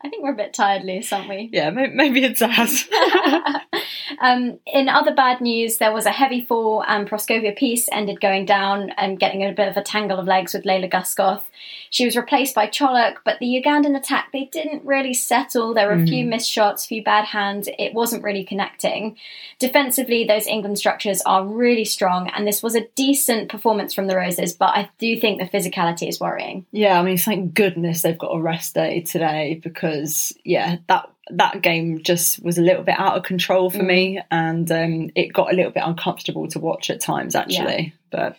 I 0.03 0.09
think 0.09 0.23
we're 0.23 0.33
a 0.33 0.37
bit 0.37 0.55
tired, 0.55 0.85
Luce, 0.85 1.13
aren't 1.13 1.29
we? 1.29 1.51
Yeah, 1.53 1.71
maybe 1.71 2.25
it's 2.25 2.43
us. 2.43 2.89
Um, 4.21 4.59
in 4.67 4.89
other 4.89 5.15
bad 5.15 5.41
news, 5.41 5.79
there 5.79 5.93
was 5.93 6.07
a 6.07 6.11
heavy 6.11 6.45
fall, 6.45 6.85
and 6.87 7.09
Proscovia 7.09 7.57
Peace 7.57 7.89
ended 7.93 8.21
going 8.21 8.47
down 8.47 8.91
and 8.91 9.19
getting 9.19 9.43
a 9.43 9.53
bit 9.53 9.69
of 9.69 9.77
a 9.77 9.83
tangle 9.83 10.19
of 10.19 10.27
legs 10.27 10.55
with 10.55 10.65
Layla 10.65 10.91
Guscoth. 10.91 11.43
She 11.91 12.05
was 12.05 12.17
replaced 12.17 12.55
by 12.55 12.67
Cholhok, 12.69 13.17
but 13.25 13.39
the 13.41 13.47
Ugandan 13.47 13.97
attack 13.97 14.31
they 14.33 14.45
didn't 14.53 14.85
really 14.85 15.13
settle. 15.13 15.75
There 15.75 15.89
were 15.89 16.03
a 16.03 16.07
few 16.07 16.25
missed 16.25 16.51
shots, 16.51 16.85
a 16.85 16.89
few 16.89 17.03
bad 17.03 17.25
hands. 17.25 17.69
It 17.79 17.95
wasn't 17.95 18.23
really 18.23 18.45
connecting. 18.45 19.17
Defensively, 19.59 20.25
those 20.25 20.47
England 20.47 20.79
structures 20.79 21.21
are 21.23 21.45
really 21.45 21.85
strong, 21.85 22.29
and 22.29 22.47
this 22.47 22.63
was 22.63 22.77
a 22.77 22.87
decent 22.95 23.51
performance 23.51 23.93
from 23.93 24.07
the 24.07 24.17
Roses. 24.17 24.53
But 24.53 24.71
I 24.71 24.91
do 24.99 25.19
think 25.19 25.41
the 25.41 25.59
physicality 25.59 26.09
is 26.09 26.21
worrying. 26.21 26.65
Yeah, 26.73 26.99
I 26.99 27.03
mean, 27.03 27.19
thank 27.19 27.55
goodness 27.55 28.03
they've 28.03 28.17
got 28.17 28.35
a 28.35 28.41
rest 28.41 28.75
day 28.75 29.01
today 29.01 29.61
because 29.63 30.33
yeah, 30.45 30.77
that 30.89 31.11
that 31.33 31.63
game 31.63 32.03
just 32.03 32.43
was 32.43 32.59
a 32.59 32.63
little 32.63 32.83
bit 32.83 32.99
out 32.99 33.17
of 33.17 33.23
control 33.23 33.71
for 33.71 33.83
me, 33.83 34.21
and 34.31 34.71
um, 34.71 35.11
it 35.15 35.33
got 35.33 35.53
a 35.53 35.57
little 35.57 35.73
bit 35.73 35.83
uncomfortable 35.85 36.49
to 36.49 36.59
watch 36.59 36.91
at 36.91 37.01
times 37.01 37.35
actually. 37.35 37.95
But 38.11 38.37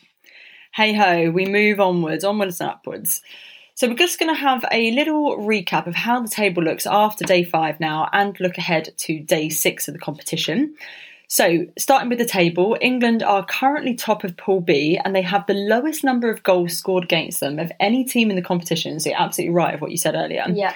hey 0.73 0.93
ho, 0.93 1.31
we 1.31 1.45
move 1.45 1.79
onwards, 1.79 2.23
onwards 2.23 2.61
and 2.61 2.69
upwards. 2.69 3.21
So 3.75 3.87
we're 3.87 3.95
just 3.95 4.19
going 4.19 4.33
to 4.33 4.39
have 4.39 4.63
a 4.71 4.91
little 4.91 5.37
recap 5.37 5.87
of 5.87 5.95
how 5.95 6.21
the 6.21 6.27
table 6.27 6.61
looks 6.61 6.85
after 6.85 7.25
day 7.25 7.43
five 7.43 7.79
now, 7.79 8.09
and 8.13 8.39
look 8.39 8.57
ahead 8.57 8.89
to 8.97 9.19
day 9.19 9.49
six 9.49 9.87
of 9.87 9.93
the 9.93 9.99
competition. 9.99 10.75
So, 11.31 11.65
starting 11.77 12.09
with 12.09 12.17
the 12.17 12.25
table, 12.25 12.77
England 12.81 13.23
are 13.23 13.45
currently 13.45 13.93
top 13.93 14.25
of 14.25 14.35
Pool 14.35 14.59
B 14.59 14.99
and 15.01 15.15
they 15.15 15.21
have 15.21 15.47
the 15.47 15.53
lowest 15.53 16.03
number 16.03 16.29
of 16.29 16.43
goals 16.43 16.77
scored 16.77 17.05
against 17.05 17.39
them 17.39 17.57
of 17.57 17.71
any 17.79 18.03
team 18.03 18.29
in 18.29 18.35
the 18.35 18.41
competition. 18.41 18.99
So, 18.99 19.11
you're 19.11 19.19
absolutely 19.19 19.55
right 19.55 19.73
of 19.73 19.79
what 19.79 19.91
you 19.91 19.97
said 19.97 20.13
earlier. 20.13 20.45
Yeah. 20.51 20.75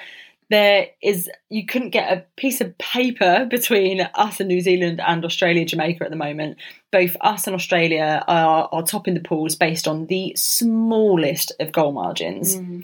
There 0.50 0.88
is, 1.02 1.30
you 1.50 1.66
couldn't 1.66 1.90
get 1.90 2.12
a 2.12 2.24
piece 2.38 2.62
of 2.62 2.78
paper 2.78 3.48
between 3.50 4.02
us 4.14 4.40
and 4.40 4.48
New 4.48 4.62
Zealand 4.62 5.02
and 5.06 5.26
Australia, 5.26 5.66
Jamaica 5.66 6.04
at 6.04 6.12
the 6.12 6.16
moment. 6.16 6.58
Both 6.92 7.18
us 7.22 7.48
and 7.48 7.56
Australia 7.56 8.24
are, 8.28 8.70
are 8.72 8.84
top 8.84 9.08
in 9.08 9.16
the 9.16 9.22
pools 9.22 9.56
based 9.56 9.88
on 9.88 10.06
the 10.06 10.34
smallest 10.36 11.52
of 11.60 11.72
goal 11.72 11.94
margins. 11.94 12.58
Hmm. 12.58 12.82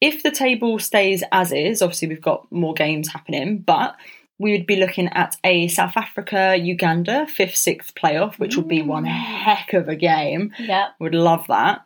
If 0.00 0.22
the 0.22 0.30
table 0.30 0.78
stays 0.78 1.22
as 1.32 1.52
is, 1.52 1.82
obviously 1.82 2.08
we've 2.08 2.20
got 2.20 2.50
more 2.50 2.74
games 2.74 3.08
happening, 3.08 3.58
but 3.58 3.96
we 4.38 4.52
would 4.52 4.66
be 4.66 4.76
looking 4.76 5.08
at 5.08 5.36
a 5.44 5.68
South 5.68 5.96
Africa 5.96 6.56
Uganda 6.58 7.26
fifth, 7.26 7.56
sixth 7.56 7.94
playoff, 7.94 8.38
which 8.38 8.56
would 8.56 8.68
be 8.68 8.82
one 8.82 9.04
hmm. 9.04 9.10
heck 9.10 9.72
of 9.72 9.88
a 9.88 9.96
game. 9.96 10.52
Yeah. 10.58 10.88
Would 11.00 11.14
love 11.14 11.46
that. 11.48 11.84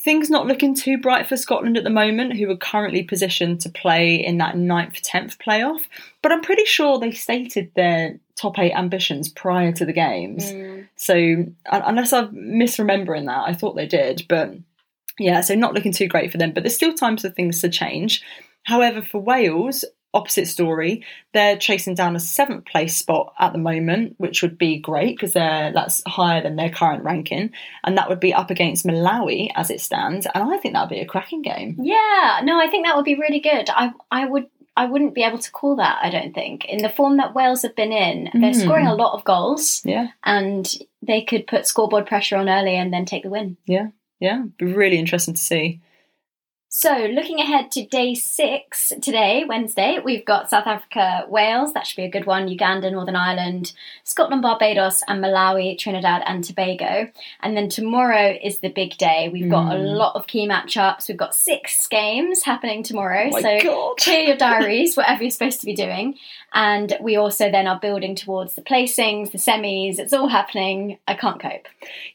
Things 0.00 0.30
not 0.30 0.46
looking 0.46 0.74
too 0.74 0.98
bright 0.98 1.26
for 1.26 1.36
Scotland 1.36 1.76
at 1.76 1.84
the 1.84 1.90
moment, 1.90 2.36
who 2.36 2.48
are 2.50 2.56
currently 2.56 3.02
positioned 3.02 3.60
to 3.62 3.68
play 3.68 4.14
in 4.14 4.38
that 4.38 4.56
ninth, 4.56 5.02
tenth 5.02 5.38
playoff. 5.38 5.82
But 6.22 6.30
I'm 6.30 6.40
pretty 6.40 6.64
sure 6.64 6.98
they 6.98 7.10
stated 7.10 7.72
their 7.74 8.18
top 8.36 8.58
eight 8.58 8.72
ambitions 8.72 9.28
prior 9.28 9.72
to 9.72 9.84
the 9.84 9.92
games. 9.92 10.44
Mm. 10.44 10.88
So 10.96 11.46
unless 11.66 12.12
I'm 12.12 12.32
misremembering 12.32 13.26
that, 13.26 13.48
I 13.48 13.54
thought 13.54 13.74
they 13.74 13.86
did. 13.86 14.24
But 14.28 14.54
yeah, 15.18 15.40
so 15.40 15.54
not 15.54 15.74
looking 15.74 15.92
too 15.92 16.06
great 16.06 16.30
for 16.30 16.38
them. 16.38 16.52
But 16.52 16.62
there's 16.62 16.76
still 16.76 16.94
time 16.94 17.16
for 17.16 17.28
things 17.28 17.60
to 17.62 17.68
change. 17.68 18.22
However, 18.64 19.02
for 19.02 19.20
Wales, 19.20 19.84
opposite 20.14 20.46
story. 20.48 21.04
They're 21.34 21.56
chasing 21.58 21.94
down 21.94 22.16
a 22.16 22.20
seventh 22.20 22.64
place 22.64 22.96
spot 22.96 23.34
at 23.38 23.52
the 23.52 23.58
moment, 23.58 24.14
which 24.18 24.42
would 24.42 24.56
be 24.58 24.78
great 24.78 25.16
because 25.16 25.32
they're 25.34 25.72
that's 25.72 26.02
higher 26.06 26.42
than 26.42 26.56
their 26.56 26.70
current 26.70 27.04
ranking, 27.04 27.50
and 27.84 27.96
that 27.98 28.08
would 28.08 28.20
be 28.20 28.32
up 28.34 28.50
against 28.50 28.86
Malawi 28.86 29.50
as 29.54 29.70
it 29.70 29.80
stands. 29.80 30.26
And 30.34 30.52
I 30.52 30.56
think 30.58 30.74
that 30.74 30.82
would 30.82 30.94
be 30.94 31.00
a 31.00 31.06
cracking 31.06 31.42
game. 31.42 31.76
Yeah, 31.80 32.40
no, 32.42 32.58
I 32.60 32.68
think 32.68 32.86
that 32.86 32.96
would 32.96 33.04
be 33.04 33.16
really 33.16 33.40
good. 33.40 33.68
I 33.70 33.92
I 34.10 34.24
would 34.26 34.46
I 34.76 34.84
wouldn't 34.86 35.14
be 35.14 35.24
able 35.24 35.38
to 35.38 35.50
call 35.50 35.76
that, 35.76 35.98
I 36.02 36.08
don't 36.08 36.32
think. 36.32 36.64
In 36.64 36.78
the 36.82 36.88
form 36.88 37.16
that 37.16 37.34
Wales 37.34 37.62
have 37.62 37.74
been 37.74 37.92
in, 37.92 38.30
they're 38.32 38.52
Mm. 38.52 38.62
scoring 38.62 38.86
a 38.86 38.94
lot 38.94 39.12
of 39.14 39.24
goals 39.24 39.82
Yeah, 39.84 40.08
and 40.24 40.72
they 41.02 41.22
could 41.22 41.46
put 41.48 41.66
scoreboard 41.66 42.06
pressure 42.06 42.36
on 42.36 42.48
early 42.48 42.76
and 42.76 42.92
then 42.92 43.04
take 43.04 43.24
the 43.24 43.28
win. 43.30 43.56
yeah, 43.66 43.88
yeah. 44.20 44.44
Be 44.56 44.66
really 44.66 44.98
interesting 44.98 45.34
to 45.34 45.40
see. 45.40 45.80
So, 46.80 46.94
looking 47.10 47.40
ahead 47.40 47.72
to 47.72 47.84
day 47.84 48.14
six 48.14 48.92
today, 49.02 49.44
Wednesday, 49.44 49.98
we've 49.98 50.24
got 50.24 50.48
South 50.48 50.68
Africa, 50.68 51.24
Wales. 51.28 51.72
That 51.72 51.88
should 51.88 51.96
be 51.96 52.04
a 52.04 52.08
good 52.08 52.24
one. 52.24 52.46
Uganda, 52.46 52.88
Northern 52.88 53.16
Ireland, 53.16 53.72
Scotland, 54.04 54.42
Barbados, 54.42 55.02
and 55.08 55.20
Malawi, 55.20 55.76
Trinidad, 55.76 56.22
and 56.24 56.44
Tobago. 56.44 57.10
And 57.42 57.56
then 57.56 57.68
tomorrow 57.68 58.32
is 58.40 58.60
the 58.60 58.68
big 58.68 58.96
day. 58.96 59.28
We've 59.28 59.50
got 59.50 59.72
a 59.72 59.76
Mm. 59.76 59.96
lot 59.96 60.14
of 60.14 60.28
key 60.28 60.46
matchups. 60.46 61.08
We've 61.08 61.16
got 61.16 61.34
six 61.34 61.88
games 61.88 62.44
happening 62.44 62.84
tomorrow. 62.84 63.28
Oh 63.34 63.40
so, 63.40 63.58
God. 63.60 63.96
clear 63.96 64.20
your 64.20 64.36
diaries, 64.46 64.96
whatever 64.96 65.24
you're 65.24 65.32
supposed 65.32 65.58
to 65.58 65.66
be 65.66 65.74
doing. 65.74 66.14
And 66.54 66.96
we 67.00 67.16
also 67.16 67.50
then 67.50 67.66
are 67.66 67.80
building 67.80 68.14
towards 68.14 68.54
the 68.54 68.62
placings, 68.62 69.32
the 69.32 69.38
semis. 69.38 69.98
It's 69.98 70.12
all 70.12 70.28
happening. 70.28 70.98
I 71.08 71.14
can't 71.14 71.40
cope. 71.42 71.66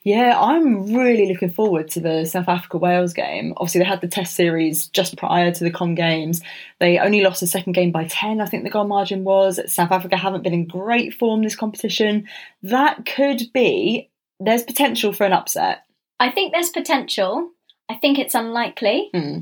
Yeah, 0.04 0.39
I'm 0.39 0.93
really 0.95 1.28
looking 1.28 1.49
forward 1.52 1.89
to 1.89 1.99
the 1.99 2.23
South 2.26 2.47
Africa 2.47 2.78
Wales 2.78 3.12
game. 3.12 3.54
Obviously, 3.58 3.80
they 3.80 3.86
had 3.86 3.99
the 3.99 4.08
test 4.08 4.34
series 4.38 4.53
just 4.62 5.18
prior 5.18 5.52
to 5.52 5.63
the 5.63 5.72
Com 5.72 5.96
Games. 5.96 6.42
They 6.80 6.98
only 7.00 7.22
lost 7.22 7.39
the 7.39 7.48
second 7.48 7.74
game 7.74 7.92
by 7.92 8.06
10, 8.06 8.42
I 8.42 8.46
think 8.46 8.63
the 8.63 8.70
goal 8.70 8.86
margin 8.86 9.24
was. 9.24 9.60
South 9.74 9.92
Africa 9.92 10.18
haven't 10.18 10.44
been 10.44 10.54
in 10.54 10.68
great 10.68 11.13
form 11.13 11.44
this 11.44 11.56
competition. 11.56 12.28
That 12.62 13.06
could 13.06 13.44
be, 13.54 14.10
there's 14.39 14.63
potential 14.63 15.13
for 15.13 15.26
an 15.26 15.34
upset. 15.34 15.84
I 16.20 16.30
think 16.32 16.54
there's 16.54 16.70
potential. 16.70 17.50
I 17.89 17.96
think 17.96 18.18
it's 18.20 18.36
unlikely. 18.36 19.10
Hmm. 19.13 19.39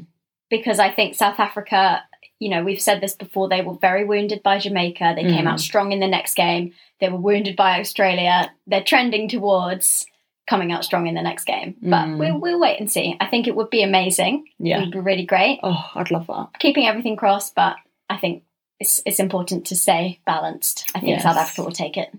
because 0.49 0.79
I 0.79 0.91
think 0.91 1.15
South 1.15 1.39
Africa, 1.39 2.03
you 2.39 2.49
know, 2.49 2.61
we've 2.61 2.81
said 2.81 2.99
this 2.99 3.15
before, 3.15 3.47
they 3.47 3.61
were 3.61 3.75
very 3.77 4.03
wounded 4.03 4.43
by 4.43 4.59
Jamaica. 4.59 5.13
They 5.15 5.23
came 5.23 5.45
Mm. 5.45 5.51
out 5.51 5.59
strong 5.61 5.93
in 5.93 6.01
the 6.01 6.07
next 6.09 6.33
game. 6.35 6.73
They 6.99 7.07
were 7.07 7.17
wounded 7.17 7.55
by 7.55 7.79
Australia. 7.79 8.51
They're 8.67 8.83
trending 8.83 9.29
towards 9.29 10.05
coming 10.47 10.71
out 10.71 10.83
strong 10.83 11.07
in 11.07 11.15
the 11.15 11.21
next 11.21 11.45
game. 11.45 11.75
But 11.81 12.05
Mm. 12.07 12.17
we'll, 12.17 12.37
we'll 12.39 12.59
wait 12.59 12.79
and 12.79 12.91
see. 12.91 13.15
I 13.19 13.27
think 13.27 13.47
it 13.47 13.55
would 13.55 13.69
be 13.69 13.83
amazing. 13.83 14.45
Yeah. 14.59 14.77
It 14.77 14.81
would 14.81 14.91
be 14.91 14.99
really 14.99 15.25
great. 15.25 15.59
Oh, 15.63 15.89
I'd 15.95 16.11
love 16.11 16.27
that. 16.27 16.49
Keeping 16.59 16.87
everything 16.87 17.15
crossed, 17.15 17.55
but 17.55 17.75
I 18.09 18.17
think 18.17 18.43
it's, 18.79 19.01
it's 19.05 19.19
important 19.19 19.67
to 19.67 19.75
stay 19.75 20.19
balanced. 20.25 20.89
I 20.95 20.99
think 20.99 21.11
Yes. 21.11 21.23
South 21.23 21.37
Africa 21.37 21.63
will 21.63 21.71
take 21.71 21.95
it. 21.97 22.11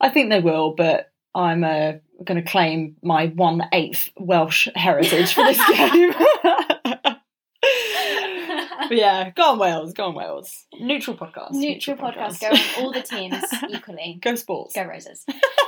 I 0.00 0.08
think 0.08 0.30
they 0.30 0.40
will, 0.40 0.72
but 0.72 1.10
I'm 1.34 1.62
uh, 1.64 1.92
going 2.24 2.42
to 2.42 2.50
claim 2.50 2.96
my 3.02 3.26
one 3.28 3.62
eighth 3.72 4.10
Welsh 4.18 4.68
heritage 4.74 5.34
for 5.34 5.44
this 5.44 5.58
game. 5.76 6.12
but 8.88 8.96
yeah, 8.96 9.30
go 9.30 9.42
on 9.52 9.58
Wales, 9.58 9.92
go 9.92 10.04
on 10.06 10.14
Wales. 10.14 10.64
Neutral 10.78 11.16
podcast. 11.16 11.52
Neutral 11.52 11.96
podcast, 11.96 12.40
go 12.40 12.48
on 12.48 12.84
all 12.84 12.92
the 12.92 13.02
teams 13.02 13.42
equally. 13.68 14.18
Go 14.22 14.34
sports. 14.34 14.74
Go 14.74 14.84
Roses. 14.84 15.24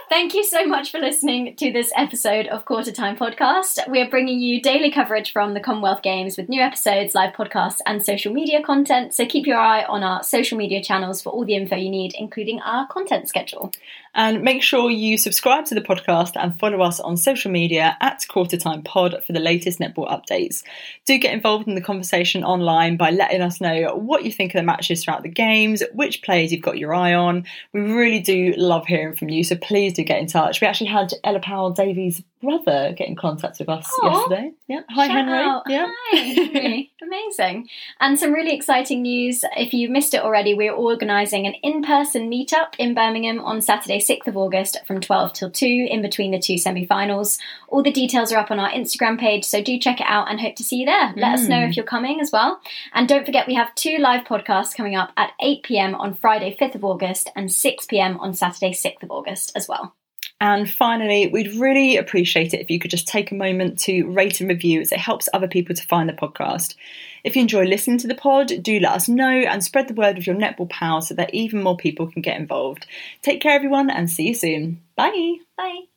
Thank 0.08 0.32
you 0.32 0.42
so 0.42 0.66
much 0.66 0.90
for 0.90 0.98
listening 0.98 1.54
to 1.56 1.70
this 1.70 1.92
episode 1.94 2.46
of 2.46 2.64
Quarter 2.64 2.92
Time 2.92 3.14
Podcast. 3.14 3.86
We 3.90 4.00
are 4.00 4.08
bringing 4.08 4.40
you 4.40 4.62
daily 4.62 4.90
coverage 4.90 5.34
from 5.34 5.52
the 5.52 5.60
Commonwealth 5.60 6.00
Games 6.00 6.38
with 6.38 6.48
new 6.48 6.62
episodes, 6.62 7.14
live 7.14 7.34
podcasts, 7.34 7.80
and 7.84 8.02
social 8.02 8.32
media 8.32 8.62
content. 8.62 9.12
So 9.12 9.26
keep 9.26 9.46
your 9.46 9.58
eye 9.58 9.84
on 9.84 10.02
our 10.02 10.22
social 10.22 10.56
media 10.56 10.82
channels 10.82 11.20
for 11.20 11.28
all 11.28 11.44
the 11.44 11.54
info 11.54 11.76
you 11.76 11.90
need, 11.90 12.14
including 12.18 12.58
our 12.60 12.86
content 12.86 13.28
schedule. 13.28 13.70
And 14.14 14.42
make 14.42 14.62
sure 14.62 14.90
you 14.90 15.18
subscribe 15.18 15.66
to 15.66 15.74
the 15.74 15.82
podcast 15.82 16.32
and 16.36 16.58
follow 16.58 16.80
us 16.80 16.98
on 17.00 17.18
social 17.18 17.50
media 17.50 17.96
at 18.00 18.26
Quarter 18.28 18.56
Time 18.56 18.82
Pod 18.82 19.22
for 19.26 19.34
the 19.34 19.40
latest 19.40 19.78
netball 19.78 20.10
updates. 20.10 20.64
Do 21.04 21.18
get 21.18 21.34
involved 21.34 21.68
in 21.68 21.74
the 21.74 21.82
conversation 21.82 22.42
online 22.42 22.96
by 22.96 23.10
letting 23.10 23.42
us 23.42 23.60
know 23.60 23.94
what 23.94 24.24
you 24.24 24.32
think 24.32 24.54
of 24.54 24.58
the 24.58 24.64
matches 24.64 25.04
throughout 25.04 25.22
the 25.22 25.28
games, 25.28 25.82
which 25.92 26.22
players 26.22 26.50
you've 26.50 26.62
got 26.62 26.78
your 26.78 26.94
eye 26.94 27.12
on. 27.12 27.44
We 27.74 27.82
really 27.82 28.20
do 28.20 28.54
love 28.56 28.86
hearing 28.86 29.14
from 29.14 29.28
you, 29.28 29.44
so 29.44 29.54
please 29.56 29.97
get 30.04 30.18
in 30.18 30.26
touch. 30.26 30.60
We 30.60 30.66
actually 30.66 30.90
had 30.90 31.12
Ella 31.24 31.40
Powell 31.40 31.70
Davies' 31.70 32.22
brother 32.42 32.94
get 32.96 33.08
in 33.08 33.16
contact 33.16 33.58
with 33.58 33.68
us 33.68 33.90
yesterday. 34.02 34.52
Yeah. 34.66 34.80
Hi, 34.90 35.06
Henry. 35.06 35.38
out. 35.38 35.62
Yeah. 35.68 35.86
Hi, 36.10 36.16
Henry. 36.16 36.92
Amazing. 37.02 37.68
And 38.00 38.18
some 38.18 38.32
really 38.32 38.54
exciting 38.54 39.02
news. 39.02 39.44
If 39.56 39.72
you 39.72 39.88
missed 39.88 40.14
it 40.14 40.22
already, 40.22 40.54
we're 40.54 40.72
organising 40.74 41.46
an 41.46 41.54
in 41.62 41.82
person 41.82 42.30
meetup 42.30 42.74
in 42.78 42.94
Birmingham 42.94 43.40
on 43.40 43.60
Saturday, 43.60 43.98
6th 43.98 44.26
of 44.26 44.36
August 44.36 44.78
from 44.86 45.00
12 45.00 45.32
till 45.32 45.50
2 45.50 45.66
in 45.90 46.02
between 46.02 46.30
the 46.30 46.38
two 46.38 46.58
semi 46.58 46.86
finals. 46.86 47.38
All 47.68 47.82
the 47.82 47.90
details 47.92 48.32
are 48.32 48.38
up 48.38 48.50
on 48.50 48.58
our 48.60 48.70
Instagram 48.70 49.18
page, 49.18 49.44
so 49.44 49.62
do 49.62 49.78
check 49.78 50.00
it 50.00 50.06
out 50.08 50.30
and 50.30 50.40
hope 50.40 50.56
to 50.56 50.64
see 50.64 50.76
you 50.76 50.86
there. 50.86 51.12
Let 51.16 51.34
us 51.38 51.48
know 51.48 51.56
Mm. 51.58 51.68
if 51.70 51.76
you're 51.76 51.84
coming 51.86 52.20
as 52.20 52.30
well. 52.32 52.60
And 52.94 53.08
don't 53.08 53.26
forget, 53.26 53.46
we 53.46 53.54
have 53.54 53.74
two 53.74 53.98
live 53.98 54.24
podcasts 54.24 54.74
coming 54.76 54.94
up 54.94 55.10
at 55.16 55.32
8 55.40 55.62
pm 55.64 55.94
on 55.94 56.14
Friday, 56.14 56.56
5th 56.58 56.74
of 56.76 56.84
August, 56.84 57.30
and 57.34 57.52
6 57.52 57.86
pm 57.86 58.18
on 58.20 58.32
Saturday, 58.34 58.72
6th 58.72 59.02
of 59.02 59.10
August 59.10 59.52
as 59.56 59.66
well. 59.68 59.94
And 60.40 60.70
finally, 60.70 61.26
we'd 61.26 61.54
really 61.54 61.96
appreciate 61.96 62.54
it 62.54 62.60
if 62.60 62.70
you 62.70 62.78
could 62.78 62.92
just 62.92 63.08
take 63.08 63.32
a 63.32 63.34
moment 63.34 63.78
to 63.80 64.04
rate 64.04 64.40
and 64.40 64.48
review 64.48 64.80
as 64.80 64.92
it 64.92 65.00
helps 65.00 65.28
other 65.32 65.48
people 65.48 65.74
to 65.74 65.86
find 65.86 66.08
the 66.08 66.12
podcast. 66.12 66.76
If 67.24 67.34
you 67.34 67.42
enjoy 67.42 67.64
listening 67.64 67.98
to 67.98 68.06
the 68.06 68.14
pod, 68.14 68.52
do 68.62 68.78
let 68.78 68.92
us 68.92 69.08
know 69.08 69.28
and 69.28 69.64
spread 69.64 69.88
the 69.88 69.94
word 69.94 70.16
with 70.16 70.26
your 70.26 70.36
netball 70.36 70.70
pals 70.70 71.08
so 71.08 71.14
that 71.14 71.34
even 71.34 71.62
more 71.62 71.76
people 71.76 72.10
can 72.10 72.22
get 72.22 72.38
involved. 72.38 72.86
Take 73.20 73.40
care, 73.40 73.52
everyone, 73.52 73.90
and 73.90 74.08
see 74.08 74.28
you 74.28 74.34
soon. 74.34 74.80
Bye. 74.94 75.38
Bye. 75.56 75.87